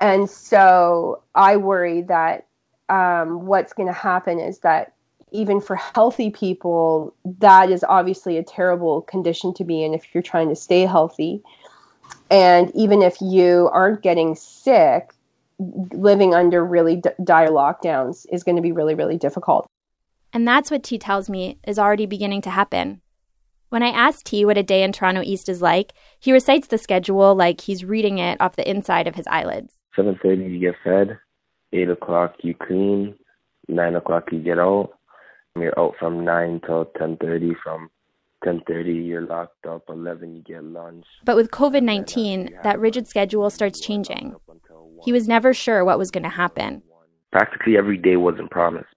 And 0.00 0.28
so 0.28 1.22
I 1.36 1.56
worry 1.56 2.02
that 2.02 2.46
um, 2.88 3.46
what's 3.46 3.72
going 3.72 3.86
to 3.86 3.92
happen 3.92 4.40
is 4.40 4.60
that 4.60 4.94
even 5.30 5.60
for 5.60 5.76
healthy 5.76 6.30
people, 6.30 7.14
that 7.38 7.70
is 7.70 7.84
obviously 7.88 8.36
a 8.36 8.42
terrible 8.42 9.02
condition 9.02 9.54
to 9.54 9.64
be 9.64 9.84
in 9.84 9.94
if 9.94 10.12
you're 10.12 10.22
trying 10.22 10.48
to 10.48 10.56
stay 10.56 10.86
healthy. 10.86 11.42
And 12.30 12.70
even 12.74 13.02
if 13.02 13.20
you 13.20 13.70
aren't 13.72 14.02
getting 14.02 14.34
sick, 14.34 15.12
living 15.58 16.34
under 16.34 16.64
really 16.64 16.96
d- 16.96 17.10
dire 17.24 17.48
lockdowns 17.48 18.26
is 18.30 18.44
going 18.44 18.56
to 18.56 18.62
be 18.62 18.72
really, 18.72 18.94
really 18.94 19.16
difficult. 19.16 19.66
And 20.32 20.46
that's 20.46 20.70
what 20.70 20.82
T 20.82 20.98
tells 20.98 21.28
me 21.28 21.58
is 21.66 21.78
already 21.78 22.06
beginning 22.06 22.42
to 22.42 22.50
happen. 22.50 23.00
When 23.70 23.82
I 23.82 23.88
ask 23.88 24.24
T 24.24 24.44
what 24.44 24.58
a 24.58 24.62
day 24.62 24.82
in 24.82 24.92
Toronto 24.92 25.22
East 25.22 25.48
is 25.48 25.60
like, 25.60 25.92
he 26.20 26.32
recites 26.32 26.68
the 26.68 26.78
schedule 26.78 27.34
like 27.34 27.60
he's 27.60 27.84
reading 27.84 28.18
it 28.18 28.40
off 28.40 28.56
the 28.56 28.68
inside 28.68 29.06
of 29.06 29.14
his 29.14 29.26
eyelids. 29.26 29.74
7.30 29.96 30.50
you 30.50 30.58
get 30.60 30.74
fed, 30.84 31.18
8 31.72 31.90
o'clock 31.90 32.36
you 32.42 32.54
clean, 32.54 33.14
9 33.68 33.94
o'clock 33.96 34.32
you 34.32 34.38
get 34.38 34.58
out. 34.58 34.90
You're 35.56 35.78
out 35.78 35.94
from 35.98 36.24
9 36.24 36.60
till 36.64 36.86
10.30. 37.00 37.54
From 37.62 37.90
10.30 38.48 39.06
you're 39.06 39.26
locked 39.26 39.66
up, 39.66 39.84
11 39.88 40.36
you 40.36 40.42
get 40.42 40.64
lunch. 40.64 41.04
But 41.24 41.36
with 41.36 41.50
COVID-19, 41.50 42.62
that 42.62 42.80
rigid 42.80 43.06
schedule 43.06 43.50
starts 43.50 43.80
changing. 43.80 44.34
He 45.04 45.12
was 45.12 45.28
never 45.28 45.52
sure 45.52 45.84
what 45.84 45.98
was 45.98 46.10
going 46.10 46.22
to 46.22 46.28
happen. 46.28 46.82
Practically 47.30 47.76
every 47.76 47.98
day 47.98 48.16
wasn't 48.16 48.50
promised. 48.50 48.88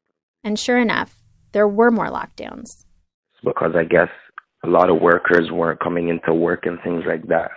And 0.43 0.57
sure 0.57 0.79
enough, 0.79 1.15
there 1.51 1.67
were 1.67 1.91
more 1.91 2.07
lockdowns. 2.07 2.85
Because 3.43 3.73
I 3.75 3.83
guess 3.83 4.09
a 4.63 4.67
lot 4.67 4.89
of 4.89 5.01
workers 5.01 5.51
weren't 5.51 5.79
coming 5.79 6.07
into 6.09 6.33
work 6.33 6.65
and 6.65 6.79
things 6.83 7.03
like 7.05 7.27
that. 7.27 7.51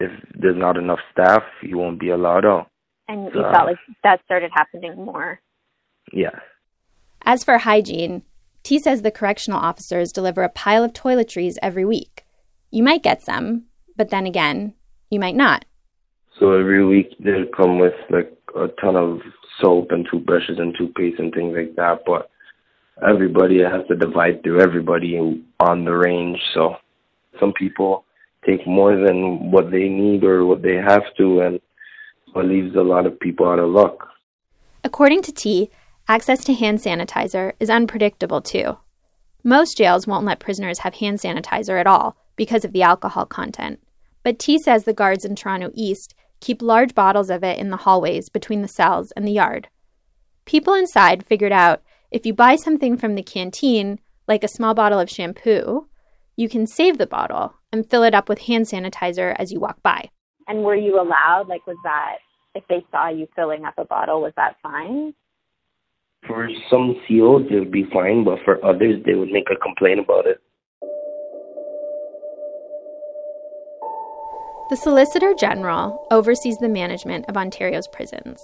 If 0.00 0.10
there's 0.34 0.56
not 0.56 0.76
enough 0.76 1.00
staff, 1.12 1.42
you 1.62 1.78
won't 1.78 2.00
be 2.00 2.10
allowed 2.10 2.44
out. 2.44 2.70
And 3.06 3.26
you 3.26 3.42
felt 3.52 3.66
like 3.66 3.76
that 4.02 4.20
started 4.24 4.50
happening 4.54 4.96
more. 4.96 5.40
Yeah. 6.12 6.38
As 7.22 7.44
for 7.44 7.58
hygiene, 7.58 8.22
T 8.64 8.78
says 8.78 9.02
the 9.02 9.10
correctional 9.10 9.60
officers 9.60 10.10
deliver 10.10 10.42
a 10.42 10.48
pile 10.48 10.82
of 10.82 10.94
toiletries 10.94 11.56
every 11.60 11.84
week. 11.84 12.24
You 12.70 12.82
might 12.82 13.02
get 13.02 13.22
some, 13.22 13.64
but 13.94 14.08
then 14.08 14.26
again, 14.26 14.72
you 15.10 15.20
might 15.20 15.36
not. 15.36 15.66
So 16.40 16.52
every 16.52 16.84
week 16.84 17.14
they'll 17.20 17.46
come 17.54 17.78
with 17.78 17.92
like 18.08 18.36
a 18.56 18.68
ton 18.80 18.96
of 18.96 19.20
soap 19.60 19.88
and 19.90 20.06
toothbrushes 20.10 20.58
and 20.58 20.74
toothpaste 20.76 21.20
and 21.20 21.32
things 21.32 21.54
like 21.54 21.76
that. 21.76 22.04
But 22.06 22.30
everybody 23.06 23.60
has 23.60 23.86
to 23.88 23.96
divide 23.96 24.42
through 24.42 24.62
everybody 24.62 25.44
on 25.60 25.84
the 25.84 25.92
range. 25.92 26.38
So 26.54 26.76
some 27.38 27.52
people 27.52 28.06
take 28.46 28.66
more 28.66 28.96
than 28.96 29.50
what 29.50 29.70
they 29.70 29.88
need 29.90 30.24
or 30.24 30.46
what 30.46 30.62
they 30.62 30.76
have 30.76 31.04
to, 31.18 31.40
and 31.40 31.60
it 32.34 32.44
leaves 32.44 32.74
a 32.76 32.80
lot 32.80 33.04
of 33.04 33.20
people 33.20 33.46
out 33.46 33.58
of 33.58 33.68
luck. 33.68 34.08
According 34.82 35.22
to 35.22 35.32
T, 35.32 35.70
access 36.08 36.44
to 36.44 36.54
hand 36.54 36.78
sanitizer 36.78 37.52
is 37.60 37.70
unpredictable 37.70 38.40
too. 38.40 38.78
Most 39.42 39.76
jails 39.76 40.06
won't 40.06 40.24
let 40.24 40.40
prisoners 40.40 40.80
have 40.80 40.94
hand 40.94 41.18
sanitizer 41.18 41.78
at 41.78 41.86
all 41.86 42.16
because 42.36 42.64
of 42.64 42.72
the 42.72 42.82
alcohol 42.82 43.26
content. 43.26 43.80
But 44.22 44.38
T 44.38 44.58
says 44.58 44.84
the 44.84 44.92
guards 44.92 45.24
in 45.24 45.36
Toronto 45.36 45.70
East 45.74 46.14
keep 46.40 46.62
large 46.62 46.94
bottles 46.94 47.30
of 47.30 47.42
it 47.44 47.58
in 47.58 47.70
the 47.70 47.78
hallways 47.78 48.28
between 48.28 48.62
the 48.62 48.68
cells 48.68 49.12
and 49.12 49.26
the 49.26 49.32
yard. 49.32 49.68
People 50.44 50.74
inside 50.74 51.24
figured 51.26 51.52
out 51.52 51.82
if 52.10 52.26
you 52.26 52.34
buy 52.34 52.56
something 52.56 52.96
from 52.96 53.14
the 53.14 53.22
canteen, 53.22 53.98
like 54.28 54.44
a 54.44 54.48
small 54.48 54.74
bottle 54.74 55.00
of 55.00 55.10
shampoo, 55.10 55.88
you 56.36 56.48
can 56.48 56.66
save 56.66 56.98
the 56.98 57.06
bottle 57.06 57.54
and 57.72 57.88
fill 57.88 58.02
it 58.02 58.14
up 58.14 58.28
with 58.28 58.40
hand 58.40 58.66
sanitizer 58.66 59.34
as 59.38 59.52
you 59.52 59.60
walk 59.60 59.82
by. 59.82 60.08
And 60.46 60.62
were 60.62 60.76
you 60.76 61.00
allowed? 61.00 61.48
Like, 61.48 61.66
was 61.66 61.76
that, 61.84 62.16
if 62.54 62.64
they 62.68 62.84
saw 62.90 63.08
you 63.08 63.26
filling 63.34 63.64
up 63.64 63.74
a 63.78 63.84
bottle, 63.84 64.20
was 64.20 64.32
that 64.36 64.56
fine? 64.62 65.14
For 66.26 66.48
some 66.70 66.94
COs, 67.06 67.46
it 67.50 67.58
would 67.58 67.70
be 67.70 67.84
fine, 67.92 68.24
but 68.24 68.38
for 68.44 68.64
others, 68.64 69.02
they 69.04 69.14
would 69.14 69.30
make 69.30 69.48
a 69.50 69.56
complaint 69.56 70.00
about 70.00 70.26
it. 70.26 70.40
The 74.70 74.76
Solicitor 74.76 75.34
General 75.38 76.06
oversees 76.10 76.56
the 76.56 76.68
management 76.68 77.26
of 77.28 77.36
Ontario's 77.36 77.86
prisons. 77.88 78.42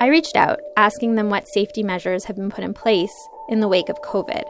I 0.00 0.08
reached 0.08 0.36
out 0.36 0.60
asking 0.76 1.14
them 1.14 1.30
what 1.30 1.48
safety 1.48 1.82
measures 1.82 2.24
have 2.24 2.36
been 2.36 2.50
put 2.50 2.64
in 2.64 2.74
place 2.74 3.14
in 3.48 3.60
the 3.60 3.68
wake 3.68 3.88
of 3.88 4.02
COVID. 4.02 4.44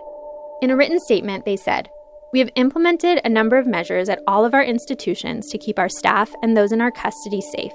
In 0.61 0.71
a 0.71 0.77
written 0.77 0.99
statement, 0.99 1.45
they 1.45 1.57
said, 1.57 1.89
We 2.33 2.41
have 2.41 2.51
implemented 2.57 3.21
a 3.25 3.29
number 3.29 3.57
of 3.57 3.69
measures 3.69 4.09
at 4.09 4.23
all 4.27 4.45
of 4.45 4.55
our 4.55 4.65
institutions 4.65 5.49
to 5.51 5.59
keep 5.59 5.79
our 5.79 5.89
staff 5.89 6.35
and 6.43 6.57
those 6.57 6.73
in 6.73 6.81
our 6.81 6.91
custody 6.91 7.41
safe. 7.41 7.73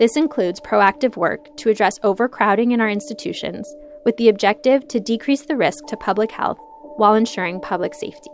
This 0.00 0.16
includes 0.16 0.60
proactive 0.60 1.16
work 1.16 1.56
to 1.58 1.70
address 1.70 2.00
overcrowding 2.02 2.72
in 2.72 2.80
our 2.80 2.90
institutions 2.90 3.72
with 4.06 4.16
the 4.16 4.30
objective 4.30 4.88
to 4.88 5.00
decrease 5.00 5.42
the 5.42 5.56
risk 5.56 5.84
to 5.88 5.96
public 5.98 6.30
health 6.30 6.58
while 6.96 7.14
ensuring 7.14 7.60
public 7.60 7.92
safety. 7.92 8.30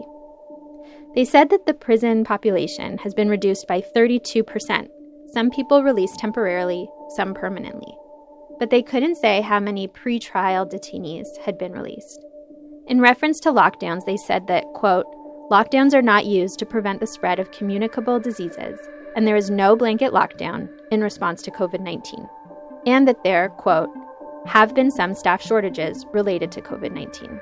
They 1.16 1.24
said 1.24 1.50
that 1.50 1.66
the 1.66 1.74
prison 1.74 2.22
population 2.22 2.98
has 2.98 3.12
been 3.12 3.28
reduced 3.28 3.66
by 3.66 3.82
32%, 3.96 4.88
some 5.32 5.48
people 5.48 5.82
released 5.82 6.18
temporarily, 6.18 6.90
some 7.16 7.32
permanently. 7.32 7.96
But 8.58 8.68
they 8.68 8.82
couldn't 8.82 9.16
say 9.16 9.40
how 9.40 9.60
many 9.60 9.88
pre-trial 9.88 10.66
detainees 10.66 11.26
had 11.42 11.56
been 11.56 11.72
released. 11.72 12.22
In 12.86 13.00
reference 13.00 13.40
to 13.40 13.50
lockdowns, 13.50 14.04
they 14.04 14.18
said 14.18 14.46
that, 14.48 14.64
quote, 14.74 15.06
lockdowns 15.50 15.94
are 15.94 16.02
not 16.02 16.26
used 16.26 16.58
to 16.58 16.66
prevent 16.66 17.00
the 17.00 17.06
spread 17.06 17.40
of 17.40 17.50
communicable 17.50 18.20
diseases, 18.20 18.78
and 19.16 19.26
there 19.26 19.36
is 19.36 19.48
no 19.48 19.74
blanket 19.74 20.12
lockdown 20.12 20.68
in 20.90 21.00
response 21.00 21.40
to 21.42 21.50
COVID 21.50 21.80
19. 21.80 22.28
And 22.86 23.08
that 23.08 23.24
there, 23.24 23.48
quote, 23.48 23.88
have 24.46 24.74
been 24.74 24.90
some 24.90 25.14
staff 25.14 25.42
shortages 25.42 26.04
related 26.12 26.50
to 26.52 26.62
COVID 26.62 26.92
19. 26.92 27.40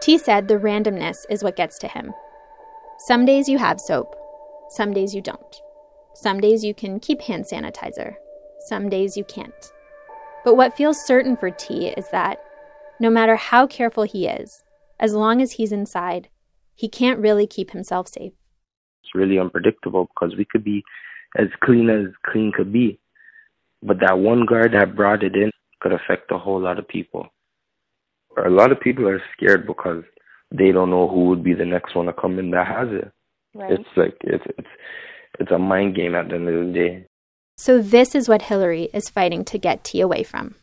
T 0.00 0.18
said 0.18 0.48
the 0.48 0.56
randomness 0.58 1.24
is 1.28 1.42
what 1.42 1.56
gets 1.56 1.78
to 1.78 1.88
him. 1.88 2.12
Some 2.98 3.24
days 3.24 3.48
you 3.48 3.58
have 3.58 3.80
soap, 3.80 4.14
some 4.70 4.92
days 4.92 5.14
you 5.14 5.22
don't. 5.22 5.60
Some 6.14 6.40
days 6.40 6.64
you 6.64 6.74
can 6.74 7.00
keep 7.00 7.22
hand 7.22 7.44
sanitizer, 7.44 8.14
some 8.68 8.88
days 8.88 9.16
you 9.16 9.24
can't. 9.24 9.72
But 10.44 10.56
what 10.56 10.76
feels 10.76 11.04
certain 11.04 11.36
for 11.36 11.50
T 11.50 11.88
is 11.88 12.08
that 12.10 12.42
no 12.98 13.10
matter 13.10 13.36
how 13.36 13.66
careful 13.66 14.02
he 14.02 14.26
is, 14.26 14.62
as 14.98 15.14
long 15.14 15.40
as 15.40 15.52
he's 15.52 15.72
inside, 15.72 16.28
he 16.74 16.88
can't 16.88 17.18
really 17.18 17.46
keep 17.46 17.70
himself 17.70 18.08
safe. 18.08 18.32
It's 19.02 19.14
really 19.14 19.38
unpredictable 19.38 20.08
because 20.14 20.36
we 20.36 20.44
could 20.44 20.62
be 20.62 20.84
as 21.38 21.48
clean 21.64 21.88
as 21.88 22.06
clean 22.26 22.52
could 22.54 22.72
be, 22.72 22.99
but 23.82 24.00
that 24.00 24.18
one 24.18 24.46
guard 24.46 24.72
that 24.72 24.96
brought 24.96 25.22
it 25.22 25.34
in 25.34 25.50
could 25.80 25.92
affect 25.92 26.30
a 26.30 26.38
whole 26.38 26.60
lot 26.60 26.78
of 26.78 26.86
people 26.86 27.28
a 28.44 28.50
lot 28.50 28.72
of 28.72 28.80
people 28.80 29.08
are 29.08 29.22
scared 29.36 29.66
because 29.66 30.04
they 30.50 30.72
don't 30.72 30.90
know 30.90 31.08
who 31.08 31.26
would 31.26 31.42
be 31.42 31.54
the 31.54 31.64
next 31.64 31.94
one 31.94 32.06
to 32.06 32.12
come 32.12 32.38
in 32.38 32.50
that 32.50 32.66
has 32.66 32.88
it. 32.90 33.12
Right. 33.54 33.72
It's 33.72 33.88
like 33.96 34.16
it's 34.22 34.44
it's 34.58 34.68
it's 35.38 35.50
a 35.50 35.58
mind 35.58 35.96
game 35.96 36.14
at 36.14 36.28
the 36.28 36.36
end 36.36 36.48
of 36.48 36.66
the 36.66 36.72
day. 36.72 37.06
So 37.56 37.80
this 37.80 38.14
is 38.14 38.28
what 38.28 38.42
Hilary 38.42 38.88
is 38.92 39.08
fighting 39.08 39.44
to 39.46 39.58
get 39.58 39.84
T 39.84 40.00
away 40.00 40.22
from. 40.22 40.54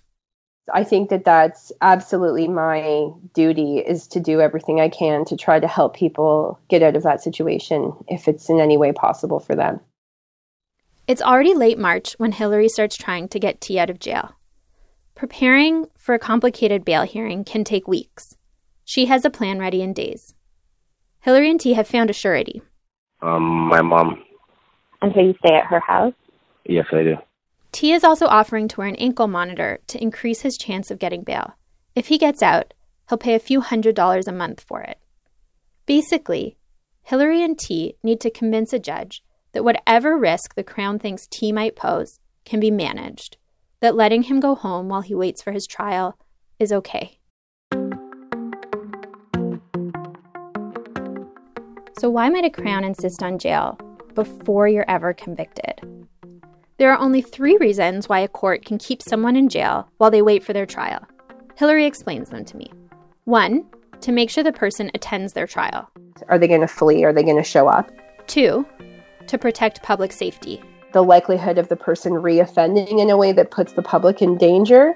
I 0.74 0.84
think 0.84 1.10
that 1.10 1.24
that's 1.24 1.72
absolutely 1.82 2.48
my 2.48 3.10
duty 3.34 3.78
is 3.78 4.08
to 4.08 4.20
do 4.20 4.42
everything 4.42 4.82
I 4.82 4.90
can 4.90 5.24
to 5.26 5.38
try 5.38 5.62
to 5.62 5.68
help 5.68 5.96
people 5.96 6.60
get 6.68 6.84
out 6.84 6.98
of 6.98 7.04
that 7.04 7.24
situation 7.24 7.94
if 8.10 8.28
it's 8.28 8.50
in 8.50 8.60
any 8.60 8.78
way 8.78 8.92
possible 8.92 9.40
for 9.40 9.56
them. 9.56 9.80
It's 11.08 11.22
already 11.22 11.54
late 11.54 11.80
March 11.80 12.16
when 12.18 12.34
Hilary 12.34 12.68
starts 12.68 12.98
trying 12.98 13.30
to 13.30 13.40
get 13.40 13.62
T 13.62 13.80
out 13.80 13.90
of 13.90 13.98
jail. 13.98 14.36
Preparing 15.16 15.86
for 15.98 16.14
a 16.14 16.20
complicated 16.20 16.84
bail 16.84 17.04
hearing 17.04 17.46
can 17.46 17.64
take 17.64 17.88
weeks. 17.88 18.36
She 18.84 19.06
has 19.06 19.24
a 19.24 19.30
plan 19.30 19.58
ready 19.58 19.82
in 19.82 19.94
days. 19.94 20.36
Hilary 21.22 21.50
and 21.50 21.62
T 21.62 21.74
have 21.74 21.88
found 21.88 22.10
a 22.10 22.14
surety. 22.14 22.62
Um, 23.22 23.42
my 23.70 23.82
mom. 23.82 24.22
And 25.02 25.14
so 25.16 25.22
you 25.22 25.34
stay 25.40 25.56
at 25.56 25.68
her 25.68 25.80
house? 25.80 26.14
Yes, 26.66 26.86
I 26.92 27.04
do. 27.04 27.16
T 27.72 27.94
is 27.94 28.04
also 28.04 28.26
offering 28.26 28.68
to 28.68 28.78
wear 28.78 28.88
an 28.90 28.96
ankle 28.98 29.28
monitor 29.28 29.80
to 29.88 30.02
increase 30.02 30.42
his 30.42 30.58
chance 30.58 30.92
of 30.92 31.00
getting 31.00 31.24
bail. 31.24 31.56
If 31.96 32.08
he 32.08 32.18
gets 32.18 32.44
out, 32.44 32.74
he'll 33.08 33.18
pay 33.18 33.34
a 33.34 33.40
few 33.40 33.62
hundred 33.62 33.96
dollars 33.96 34.28
a 34.28 34.34
month 34.34 34.60
for 34.60 34.82
it. 34.82 35.00
Basically, 35.86 36.58
Hilary 37.04 37.42
and 37.42 37.58
T 37.58 37.96
need 38.04 38.20
to 38.20 38.30
convince 38.30 38.74
a 38.74 38.80
judge 38.80 39.24
that 39.54 39.64
whatever 39.64 40.18
risk 40.18 40.56
the 40.56 40.64
Crown 40.64 41.00
thinks 41.00 41.28
T 41.28 41.52
might 41.52 41.76
pose 41.76 42.20
can 42.46 42.60
be 42.60 42.72
managed 42.72 43.38
that 43.80 43.96
letting 43.96 44.24
him 44.24 44.40
go 44.40 44.56
home 44.56 44.90
while 44.90 45.02
he 45.02 45.16
waits 45.16 45.42
for 45.42 45.52
his 45.52 45.68
trial 45.68 46.18
is 46.60 46.72
okay. 46.72 47.20
So, 52.00 52.10
why 52.10 52.30
might 52.30 52.46
a 52.46 52.50
crown 52.50 52.84
insist 52.84 53.24
on 53.24 53.40
jail 53.40 53.80
before 54.14 54.68
you're 54.68 54.90
ever 54.90 55.14
convicted? 55.14 55.82
There 56.78 56.92
are 56.92 57.00
only 57.00 57.22
three 57.22 57.58
reasons 57.58 58.08
why 58.08 58.20
a 58.20 58.28
court 58.28 58.64
can 58.66 58.78
keep 58.78 59.02
someone 59.02 59.36
in 59.36 59.50
jail 59.50 59.90
while 59.98 60.12
they 60.12 60.22
wait 60.22 60.44
for 60.44 60.54
their 60.54 60.68
trial. 60.68 61.04
Hilary 61.56 61.88
explains 61.88 62.30
them 62.30 62.46
to 62.46 62.58
me. 62.58 62.72
One, 63.26 63.66
to 64.02 64.12
make 64.12 64.30
sure 64.30 64.44
the 64.44 64.52
person 64.52 64.92
attends 64.94 65.34
their 65.34 65.48
trial. 65.48 65.90
Are 66.30 66.38
they 66.38 66.48
going 66.48 66.62
to 66.62 66.68
flee? 66.68 67.04
Are 67.04 67.14
they 67.14 67.24
going 67.24 67.38
to 67.38 67.44
show 67.44 67.68
up? 67.68 67.92
Two, 68.28 68.64
to 69.28 69.38
protect 69.38 69.84
public 69.84 70.12
safety. 70.12 70.62
The 70.94 71.04
likelihood 71.04 71.58
of 71.58 71.68
the 71.68 71.76
person 71.76 72.14
reoffending 72.14 73.00
in 73.00 73.10
a 73.10 73.18
way 73.18 73.32
that 73.34 73.52
puts 73.52 73.74
the 73.74 73.82
public 73.82 74.22
in 74.22 74.38
danger. 74.38 74.96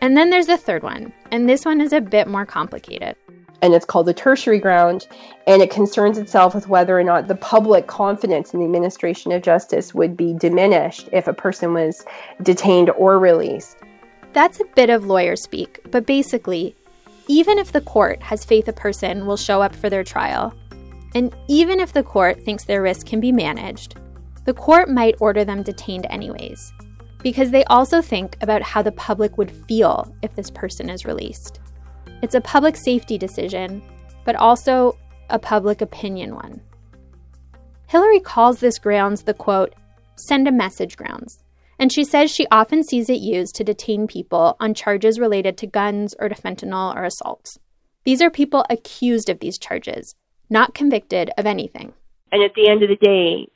And 0.00 0.16
then 0.16 0.30
there's 0.30 0.48
a 0.48 0.56
third 0.56 0.82
one, 0.82 1.12
and 1.30 1.48
this 1.48 1.64
one 1.64 1.80
is 1.80 1.92
a 1.92 2.00
bit 2.00 2.26
more 2.26 2.44
complicated. 2.44 3.16
And 3.62 3.74
it's 3.74 3.84
called 3.84 4.06
the 4.06 4.14
tertiary 4.14 4.58
ground, 4.58 5.06
and 5.46 5.62
it 5.62 5.70
concerns 5.70 6.18
itself 6.18 6.52
with 6.52 6.68
whether 6.68 6.98
or 6.98 7.04
not 7.04 7.28
the 7.28 7.36
public 7.36 7.86
confidence 7.86 8.52
in 8.52 8.58
the 8.58 8.66
administration 8.66 9.30
of 9.30 9.42
justice 9.42 9.94
would 9.94 10.16
be 10.16 10.34
diminished 10.34 11.08
if 11.12 11.28
a 11.28 11.32
person 11.32 11.72
was 11.72 12.04
detained 12.42 12.90
or 12.90 13.20
released. 13.20 13.76
That's 14.32 14.58
a 14.58 14.64
bit 14.74 14.90
of 14.90 15.06
lawyer 15.06 15.36
speak, 15.36 15.78
but 15.92 16.06
basically, 16.06 16.74
even 17.28 17.58
if 17.58 17.70
the 17.70 17.80
court 17.80 18.20
has 18.24 18.44
faith 18.44 18.66
a 18.66 18.72
person 18.72 19.26
will 19.26 19.36
show 19.36 19.62
up 19.62 19.76
for 19.76 19.88
their 19.88 20.02
trial, 20.02 20.52
and 21.14 21.34
even 21.48 21.80
if 21.80 21.92
the 21.92 22.02
court 22.02 22.42
thinks 22.42 22.64
their 22.64 22.82
risk 22.82 23.06
can 23.06 23.20
be 23.20 23.32
managed, 23.32 23.96
the 24.44 24.54
court 24.54 24.88
might 24.88 25.20
order 25.20 25.44
them 25.44 25.62
detained 25.62 26.06
anyways, 26.10 26.72
because 27.22 27.50
they 27.50 27.64
also 27.64 28.02
think 28.02 28.36
about 28.40 28.62
how 28.62 28.82
the 28.82 28.92
public 28.92 29.38
would 29.38 29.50
feel 29.50 30.14
if 30.22 30.34
this 30.34 30.50
person 30.50 30.90
is 30.90 31.04
released. 31.04 31.60
It's 32.22 32.34
a 32.34 32.40
public 32.40 32.76
safety 32.76 33.18
decision, 33.18 33.82
but 34.24 34.36
also 34.36 34.96
a 35.30 35.38
public 35.38 35.80
opinion 35.80 36.34
one. 36.34 36.60
Hilary 37.86 38.20
calls 38.20 38.60
this 38.60 38.78
grounds 38.78 39.22
the 39.22 39.34
quote, 39.34 39.74
send 40.16 40.48
a 40.48 40.52
message 40.52 40.96
grounds, 40.96 41.42
and 41.78 41.92
she 41.92 42.04
says 42.04 42.30
she 42.30 42.46
often 42.50 42.82
sees 42.82 43.10
it 43.10 43.20
used 43.20 43.54
to 43.56 43.64
detain 43.64 44.06
people 44.06 44.56
on 44.60 44.72
charges 44.72 45.18
related 45.18 45.58
to 45.58 45.66
guns 45.66 46.14
or 46.18 46.28
to 46.28 46.34
fentanyl 46.34 46.94
or 46.94 47.04
assaults. 47.04 47.58
These 48.04 48.22
are 48.22 48.30
people 48.30 48.64
accused 48.70 49.28
of 49.28 49.40
these 49.40 49.58
charges, 49.58 50.14
not 50.52 50.74
convicted 50.74 51.30
of 51.38 51.46
anything. 51.46 51.92
And 52.30 52.42
at 52.42 52.54
the 52.54 52.68
end 52.68 52.82
of 52.82 52.88
the 52.88 52.96
day, 52.96 53.48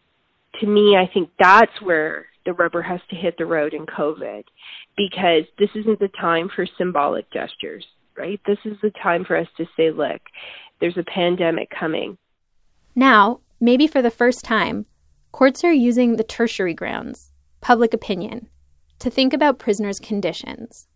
to 0.60 0.66
me, 0.66 0.96
I 0.96 1.08
think 1.12 1.30
that's 1.38 1.80
where 1.80 2.26
the 2.44 2.54
rubber 2.54 2.82
has 2.82 3.00
to 3.10 3.16
hit 3.16 3.36
the 3.38 3.46
road 3.46 3.74
in 3.74 3.86
COVID 3.86 4.44
because 4.96 5.44
this 5.58 5.70
isn't 5.74 6.00
the 6.00 6.10
time 6.20 6.48
for 6.54 6.66
symbolic 6.78 7.30
gestures, 7.30 7.84
right? 8.16 8.40
This 8.46 8.58
is 8.64 8.76
the 8.82 8.92
time 9.02 9.24
for 9.24 9.36
us 9.36 9.48
to 9.58 9.66
say, 9.76 9.90
look, 9.90 10.20
there's 10.80 10.96
a 10.96 11.04
pandemic 11.04 11.70
coming. 11.70 12.16
Now, 12.94 13.40
maybe 13.60 13.86
for 13.86 14.00
the 14.00 14.10
first 14.10 14.44
time, 14.44 14.86
courts 15.32 15.64
are 15.64 15.72
using 15.72 16.16
the 16.16 16.24
tertiary 16.24 16.74
grounds, 16.74 17.32
public 17.60 17.92
opinion, 17.92 18.48
to 19.00 19.10
think 19.10 19.32
about 19.32 19.58
prisoners' 19.58 19.98
conditions. 19.98 20.86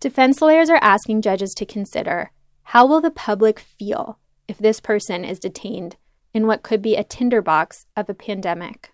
Defense 0.00 0.42
lawyers 0.42 0.68
are 0.68 0.80
asking 0.82 1.22
judges 1.22 1.54
to 1.54 1.66
consider 1.66 2.32
how 2.62 2.86
will 2.86 3.00
the 3.00 3.10
public 3.10 3.60
feel 3.60 4.18
if 4.48 4.58
this 4.58 4.80
person 4.80 5.24
is 5.24 5.38
detained 5.38 5.96
in 6.32 6.46
what 6.46 6.62
could 6.62 6.82
be 6.82 6.96
a 6.96 7.04
tinderbox 7.04 7.86
of 7.96 8.08
a 8.08 8.14
pandemic. 8.14 8.92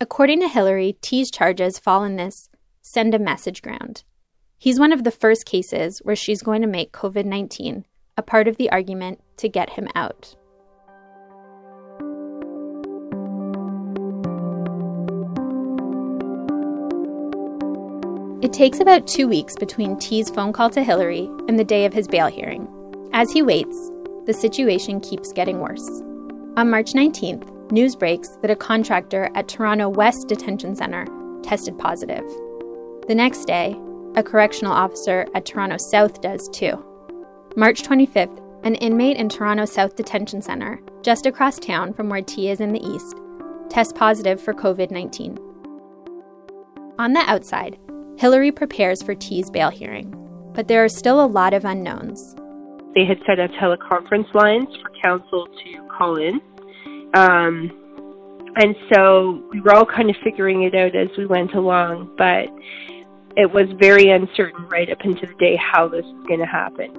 According 0.00 0.40
to 0.40 0.48
Hilary, 0.48 0.96
T's 1.00 1.30
charges 1.30 1.78
fall 1.78 2.04
in 2.04 2.16
this 2.16 2.48
send 2.82 3.14
a 3.14 3.18
message 3.18 3.62
ground. 3.62 4.04
He's 4.58 4.80
one 4.80 4.92
of 4.92 5.04
the 5.04 5.10
first 5.10 5.46
cases 5.46 6.00
where 6.04 6.16
she's 6.16 6.42
going 6.42 6.62
to 6.62 6.68
make 6.68 6.92
COVID 6.92 7.24
19 7.24 7.84
a 8.16 8.22
part 8.22 8.46
of 8.46 8.56
the 8.56 8.70
argument 8.70 9.20
to 9.38 9.48
get 9.48 9.70
him 9.70 9.88
out. 9.94 10.36
It 18.42 18.52
takes 18.52 18.78
about 18.78 19.06
two 19.06 19.26
weeks 19.26 19.56
between 19.56 19.98
T's 19.98 20.30
phone 20.30 20.52
call 20.52 20.70
to 20.70 20.84
Hilary 20.84 21.30
and 21.48 21.58
the 21.58 21.64
day 21.64 21.86
of 21.86 21.92
his 21.92 22.06
bail 22.06 22.26
hearing. 22.26 22.68
As 23.12 23.32
he 23.32 23.42
waits, 23.42 23.90
the 24.26 24.34
situation 24.34 25.00
keeps 25.00 25.32
getting 25.32 25.60
worse. 25.60 25.88
On 26.56 26.70
March 26.70 26.92
19th, 26.92 27.72
news 27.72 27.96
breaks 27.96 28.28
that 28.42 28.50
a 28.50 28.56
contractor 28.56 29.30
at 29.34 29.48
Toronto 29.48 29.88
West 29.88 30.28
Detention 30.28 30.76
Centre 30.76 31.06
tested 31.42 31.78
positive. 31.78 32.24
The 33.06 33.14
next 33.14 33.44
day, 33.46 33.76
a 34.16 34.22
correctional 34.22 34.72
officer 34.72 35.26
at 35.34 35.44
Toronto 35.44 35.76
South 35.76 36.20
does 36.20 36.48
too. 36.48 36.82
March 37.56 37.82
25th, 37.82 38.40
an 38.64 38.76
inmate 38.76 39.16
in 39.16 39.28
Toronto 39.28 39.64
South 39.64 39.96
Detention 39.96 40.40
Centre, 40.40 40.80
just 41.02 41.26
across 41.26 41.58
town 41.58 41.92
from 41.92 42.08
where 42.08 42.22
T 42.22 42.48
is 42.48 42.60
in 42.60 42.72
the 42.72 42.84
east, 42.84 43.16
tests 43.68 43.92
positive 43.92 44.40
for 44.40 44.54
COVID 44.54 44.90
19. 44.90 45.38
On 46.98 47.12
the 47.12 47.20
outside, 47.20 47.78
Hilary 48.16 48.52
prepares 48.52 49.02
for 49.02 49.14
T's 49.14 49.50
bail 49.50 49.70
hearing, 49.70 50.14
but 50.54 50.68
there 50.68 50.84
are 50.84 50.88
still 50.88 51.22
a 51.22 51.26
lot 51.26 51.52
of 51.52 51.64
unknowns. 51.64 52.36
They 52.94 53.04
had 53.04 53.18
set 53.26 53.40
up 53.40 53.50
teleconference 53.52 54.32
lines 54.34 54.68
for 54.82 54.90
counsel 55.02 55.46
to 55.46 55.88
call 55.96 56.16
in. 56.16 56.40
Um, 57.14 57.70
and 58.56 58.76
so 58.92 59.42
we 59.50 59.60
were 59.60 59.74
all 59.74 59.84
kind 59.84 60.10
of 60.10 60.16
figuring 60.22 60.62
it 60.62 60.74
out 60.74 60.94
as 60.94 61.08
we 61.18 61.26
went 61.26 61.54
along, 61.54 62.14
but 62.16 62.46
it 63.36 63.52
was 63.52 63.66
very 63.80 64.10
uncertain 64.10 64.68
right 64.68 64.88
up 64.90 65.00
until 65.00 65.28
the 65.28 65.34
day 65.38 65.56
how 65.56 65.88
this 65.88 66.04
was 66.04 66.26
going 66.28 66.40
to 66.40 66.46
happen. 66.46 66.90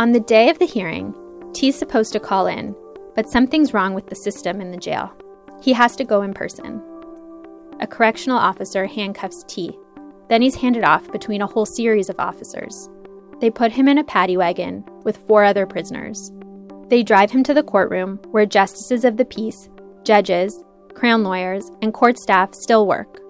On 0.00 0.10
the 0.10 0.20
day 0.20 0.48
of 0.50 0.58
the 0.58 0.66
hearing, 0.66 1.14
T's 1.52 1.76
supposed 1.76 2.12
to 2.14 2.20
call 2.20 2.48
in, 2.48 2.74
but 3.14 3.28
something's 3.28 3.72
wrong 3.72 3.94
with 3.94 4.08
the 4.08 4.16
system 4.16 4.60
in 4.60 4.72
the 4.72 4.76
jail. 4.76 5.12
He 5.62 5.72
has 5.72 5.94
to 5.96 6.04
go 6.04 6.22
in 6.22 6.34
person. 6.34 6.82
A 7.80 7.86
correctional 7.86 8.38
officer 8.38 8.86
handcuffs 8.86 9.44
T. 9.46 9.78
Then 10.28 10.42
he's 10.42 10.56
handed 10.56 10.82
off 10.82 11.12
between 11.12 11.42
a 11.42 11.46
whole 11.46 11.66
series 11.66 12.08
of 12.08 12.18
officers. 12.18 12.88
They 13.40 13.50
put 13.50 13.72
him 13.72 13.88
in 13.88 13.98
a 13.98 14.04
paddy 14.04 14.36
wagon 14.36 14.84
with 15.02 15.26
four 15.26 15.44
other 15.44 15.66
prisoners. 15.66 16.32
They 16.88 17.02
drive 17.02 17.30
him 17.30 17.42
to 17.44 17.54
the 17.54 17.62
courtroom 17.62 18.20
where 18.30 18.46
justices 18.46 19.04
of 19.04 19.16
the 19.16 19.24
peace, 19.24 19.68
judges, 20.04 20.62
crown 20.94 21.22
lawyers, 21.24 21.70
and 21.82 21.92
court 21.92 22.18
staff 22.18 22.54
still 22.54 22.86
work. 22.86 23.20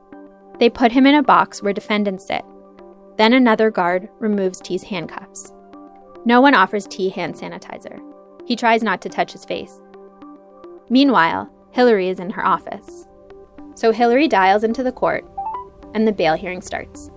They 0.58 0.70
put 0.70 0.92
him 0.92 1.06
in 1.06 1.14
a 1.14 1.22
box 1.22 1.62
where 1.62 1.72
defendants 1.72 2.26
sit. 2.26 2.44
Then 3.16 3.32
another 3.32 3.70
guard 3.70 4.08
removes 4.18 4.60
T's 4.60 4.82
handcuffs. 4.82 5.52
No 6.24 6.40
one 6.40 6.54
offers 6.54 6.86
T 6.86 7.08
hand 7.08 7.34
sanitizer. 7.34 8.00
He 8.46 8.56
tries 8.56 8.82
not 8.82 9.00
to 9.02 9.08
touch 9.08 9.32
his 9.32 9.44
face. 9.44 9.80
Meanwhile, 10.88 11.50
Hilary 11.70 12.08
is 12.08 12.20
in 12.20 12.30
her 12.30 12.46
office. 12.46 13.06
So 13.74 13.90
Hilary 13.90 14.28
dials 14.28 14.64
into 14.64 14.82
the 14.82 14.92
court, 14.92 15.24
and 15.94 16.06
the 16.06 16.12
bail 16.12 16.34
hearing 16.34 16.60
starts. 16.60 17.10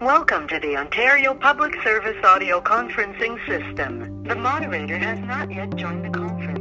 Welcome 0.00 0.46
to 0.48 0.60
the 0.60 0.76
Ontario 0.76 1.32
Public 1.32 1.72
Service 1.82 2.22
audio 2.22 2.60
conferencing 2.60 3.38
system. 3.48 4.24
The 4.24 4.36
moderator 4.36 4.98
has 4.98 5.18
not 5.20 5.50
yet 5.50 5.74
joined 5.74 6.04
the 6.04 6.10
conference. 6.10 6.58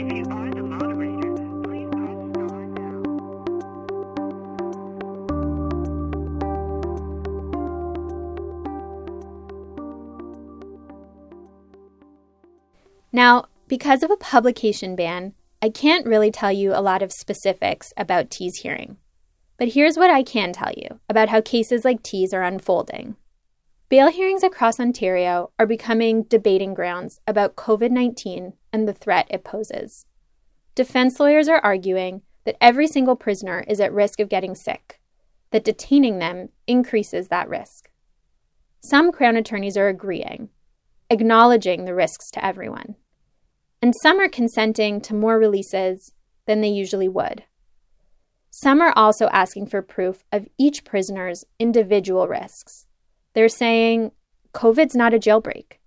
If 0.00 0.10
you 0.10 0.24
are 0.30 0.50
the 0.50 0.62
moderator, 0.62 1.34
please 1.62 1.90
press 1.92 2.16
star 2.30 2.64
now. 2.68 3.02
Now, 13.12 13.44
because 13.68 14.02
of 14.02 14.10
a 14.10 14.16
publication 14.16 14.96
ban, 14.96 15.34
I 15.60 15.68
can't 15.68 16.06
really 16.06 16.30
tell 16.30 16.50
you 16.50 16.72
a 16.72 16.80
lot 16.80 17.02
of 17.02 17.12
specifics 17.12 17.92
about 17.98 18.30
T's 18.30 18.56
hearing. 18.56 18.96
But 19.60 19.74
here's 19.74 19.98
what 19.98 20.08
I 20.08 20.22
can 20.22 20.54
tell 20.54 20.72
you 20.74 21.00
about 21.06 21.28
how 21.28 21.42
cases 21.42 21.84
like 21.84 22.02
T's 22.02 22.32
are 22.32 22.42
unfolding. 22.42 23.16
Bail 23.90 24.10
hearings 24.10 24.42
across 24.42 24.80
Ontario 24.80 25.50
are 25.58 25.66
becoming 25.66 26.22
debating 26.22 26.72
grounds 26.72 27.20
about 27.26 27.56
COVID 27.56 27.90
19 27.90 28.54
and 28.72 28.88
the 28.88 28.94
threat 28.94 29.26
it 29.28 29.44
poses. 29.44 30.06
Defense 30.74 31.20
lawyers 31.20 31.46
are 31.46 31.58
arguing 31.58 32.22
that 32.46 32.56
every 32.58 32.86
single 32.86 33.16
prisoner 33.16 33.62
is 33.68 33.80
at 33.80 33.92
risk 33.92 34.18
of 34.18 34.30
getting 34.30 34.54
sick, 34.54 34.98
that 35.50 35.64
detaining 35.64 36.20
them 36.20 36.48
increases 36.66 37.28
that 37.28 37.46
risk. 37.46 37.90
Some 38.82 39.12
Crown 39.12 39.36
attorneys 39.36 39.76
are 39.76 39.88
agreeing, 39.88 40.48
acknowledging 41.10 41.84
the 41.84 41.94
risks 41.94 42.30
to 42.30 42.42
everyone. 42.42 42.94
And 43.82 43.92
some 44.00 44.20
are 44.20 44.28
consenting 44.28 45.02
to 45.02 45.12
more 45.12 45.38
releases 45.38 46.14
than 46.46 46.62
they 46.62 46.68
usually 46.68 47.08
would. 47.08 47.44
Some 48.62 48.82
are 48.82 48.92
also 48.94 49.26
asking 49.28 49.68
for 49.68 49.80
proof 49.80 50.22
of 50.30 50.46
each 50.58 50.84
prisoner's 50.84 51.46
individual 51.58 52.28
risks. 52.28 52.84
They're 53.32 53.48
saying 53.48 54.12
COVID's 54.52 54.94
not 54.94 55.14
a 55.14 55.18
jailbreak. 55.18 55.78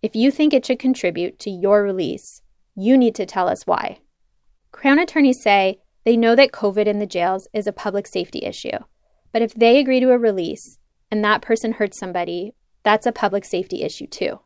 If 0.00 0.14
you 0.14 0.30
think 0.30 0.54
it 0.54 0.64
should 0.64 0.78
contribute 0.78 1.40
to 1.40 1.50
your 1.50 1.82
release, 1.82 2.40
you 2.76 2.96
need 2.96 3.16
to 3.16 3.26
tell 3.26 3.48
us 3.48 3.66
why. 3.66 3.98
Crown 4.70 5.00
attorneys 5.00 5.42
say 5.42 5.80
they 6.04 6.16
know 6.16 6.36
that 6.36 6.52
COVID 6.52 6.86
in 6.86 7.00
the 7.00 7.06
jails 7.06 7.48
is 7.52 7.66
a 7.66 7.72
public 7.72 8.06
safety 8.06 8.44
issue, 8.44 8.78
but 9.32 9.42
if 9.42 9.52
they 9.52 9.80
agree 9.80 9.98
to 9.98 10.12
a 10.12 10.16
release 10.16 10.78
and 11.10 11.24
that 11.24 11.42
person 11.42 11.72
hurts 11.72 11.98
somebody, 11.98 12.54
that's 12.84 13.06
a 13.06 13.12
public 13.12 13.44
safety 13.44 13.82
issue 13.82 14.06
too. 14.06 14.38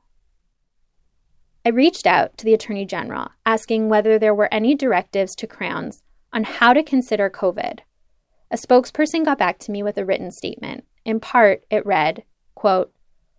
I 1.67 1.69
reached 1.69 2.07
out 2.07 2.39
to 2.39 2.47
the 2.47 2.55
Attorney 2.55 2.87
General 2.87 3.29
asking 3.45 3.91
whether 3.91 4.19
there 4.19 4.35
were 4.35 4.49
any 4.51 4.75
directives 4.75 5.35
to 5.37 5.47
Crowns 5.47 6.03
on 6.33 6.45
how 6.45 6.73
to 6.73 6.83
consider 6.83 7.31
COVID. 7.31 7.81
A 8.51 8.57
spokesperson 8.57 9.25
got 9.25 9.39
back 9.39 9.59
to 9.61 9.73
me 9.73 9.83
with 9.83 9.99
a 9.99 10.05
written 10.05 10.31
statement. 10.31 10.85
In 11.05 11.21
part, 11.21 11.65
it 11.71 11.85
read, 11.85 12.25
quote, 12.55 12.93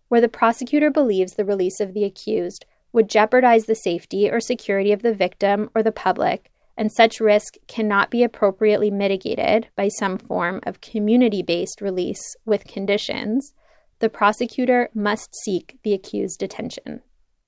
where 0.08 0.22
the 0.22 0.28
prosecutor 0.28 0.90
believes 0.90 1.34
the 1.34 1.46
release 1.46 1.80
of 1.80 1.94
the 1.94 2.04
accused 2.04 2.66
would 2.92 3.10
jeopardize 3.10 3.66
the 3.66 3.76
safety 3.76 4.30
or 4.30 4.40
security 4.40 4.92
of 4.92 5.02
the 5.02 5.14
victim 5.14 5.70
or 5.76 5.84
the 5.84 5.92
public, 5.92 6.52
and 6.76 6.92
such 6.92 7.20
risk 7.20 7.56
cannot 7.68 8.10
be 8.10 8.24
appropriately 8.24 8.90
mitigated 8.90 9.68
by 9.76 9.88
some 9.88 10.18
form 10.18 10.60
of 10.64 10.82
community 10.82 11.44
based 11.44 11.82
release 11.82 12.36
with 12.46 12.66
conditions, 12.66 13.54
the 14.00 14.10
prosecutor 14.10 14.90
must 14.94 15.36
seek 15.44 15.78
the 15.84 15.94
accused 15.94 16.40
detention. 16.40 17.02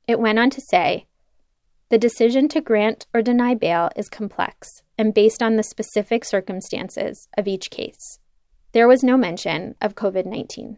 It 0.07 0.19
went 0.19 0.37
on 0.37 0.49
to 0.51 0.61
say 0.61 1.05
the 1.91 1.97
decision 1.97 2.47
to 2.47 2.61
grant 2.61 3.05
or 3.13 3.21
deny 3.21 3.53
bail 3.53 3.89
is 3.97 4.07
complex 4.07 4.81
and 4.97 5.13
based 5.13 5.43
on 5.43 5.57
the 5.57 5.63
specific 5.63 6.23
circumstances 6.23 7.27
of 7.37 7.49
each 7.49 7.69
case. 7.69 8.17
There 8.71 8.87
was 8.87 9.03
no 9.03 9.17
mention 9.17 9.75
of 9.81 9.93
COVID 9.93 10.25
19. 10.25 10.77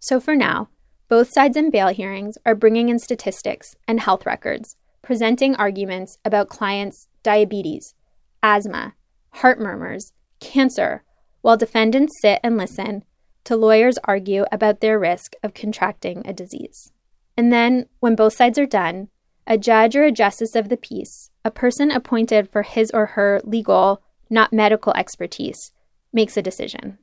So 0.00 0.18
for 0.18 0.34
now, 0.34 0.70
both 1.10 1.30
sides 1.30 1.58
in 1.58 1.70
bail 1.70 1.88
hearings 1.88 2.38
are 2.46 2.54
bringing 2.54 2.88
in 2.88 2.98
statistics 2.98 3.76
and 3.86 4.00
health 4.00 4.24
records, 4.24 4.76
presenting 5.02 5.54
arguments 5.56 6.16
about 6.24 6.48
clients' 6.48 7.08
diabetes, 7.22 7.94
asthma, 8.42 8.94
heart 9.34 9.60
murmurs, 9.60 10.14
cancer, 10.40 11.04
while 11.42 11.58
defendants 11.58 12.14
sit 12.22 12.40
and 12.42 12.56
listen 12.56 13.04
to 13.44 13.56
lawyers 13.56 13.98
argue 14.04 14.46
about 14.50 14.80
their 14.80 14.98
risk 14.98 15.34
of 15.42 15.52
contracting 15.52 16.22
a 16.24 16.32
disease. 16.32 16.92
And 17.36 17.52
then, 17.52 17.88
when 18.00 18.16
both 18.16 18.32
sides 18.32 18.58
are 18.58 18.66
done, 18.66 19.08
a 19.48 19.56
judge 19.56 19.96
or 19.96 20.04
a 20.04 20.12
justice 20.12 20.54
of 20.54 20.68
the 20.68 20.76
peace, 20.76 21.30
a 21.42 21.50
person 21.50 21.90
appointed 21.90 22.50
for 22.50 22.62
his 22.62 22.90
or 22.90 23.06
her 23.06 23.40
legal, 23.44 24.02
not 24.28 24.52
medical 24.52 24.92
expertise, 24.92 25.72
makes 26.12 26.36
a 26.36 26.42
decision. 26.42 26.98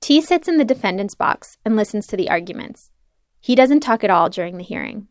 T 0.00 0.20
sits 0.20 0.46
in 0.46 0.56
the 0.56 0.64
defendant's 0.64 1.16
box 1.16 1.58
and 1.64 1.74
listens 1.74 2.06
to 2.06 2.16
the 2.16 2.30
arguments. 2.30 2.92
He 3.40 3.56
doesn't 3.56 3.80
talk 3.80 4.04
at 4.04 4.10
all 4.10 4.30
during 4.30 4.56
the 4.56 4.62
hearing. 4.62 5.08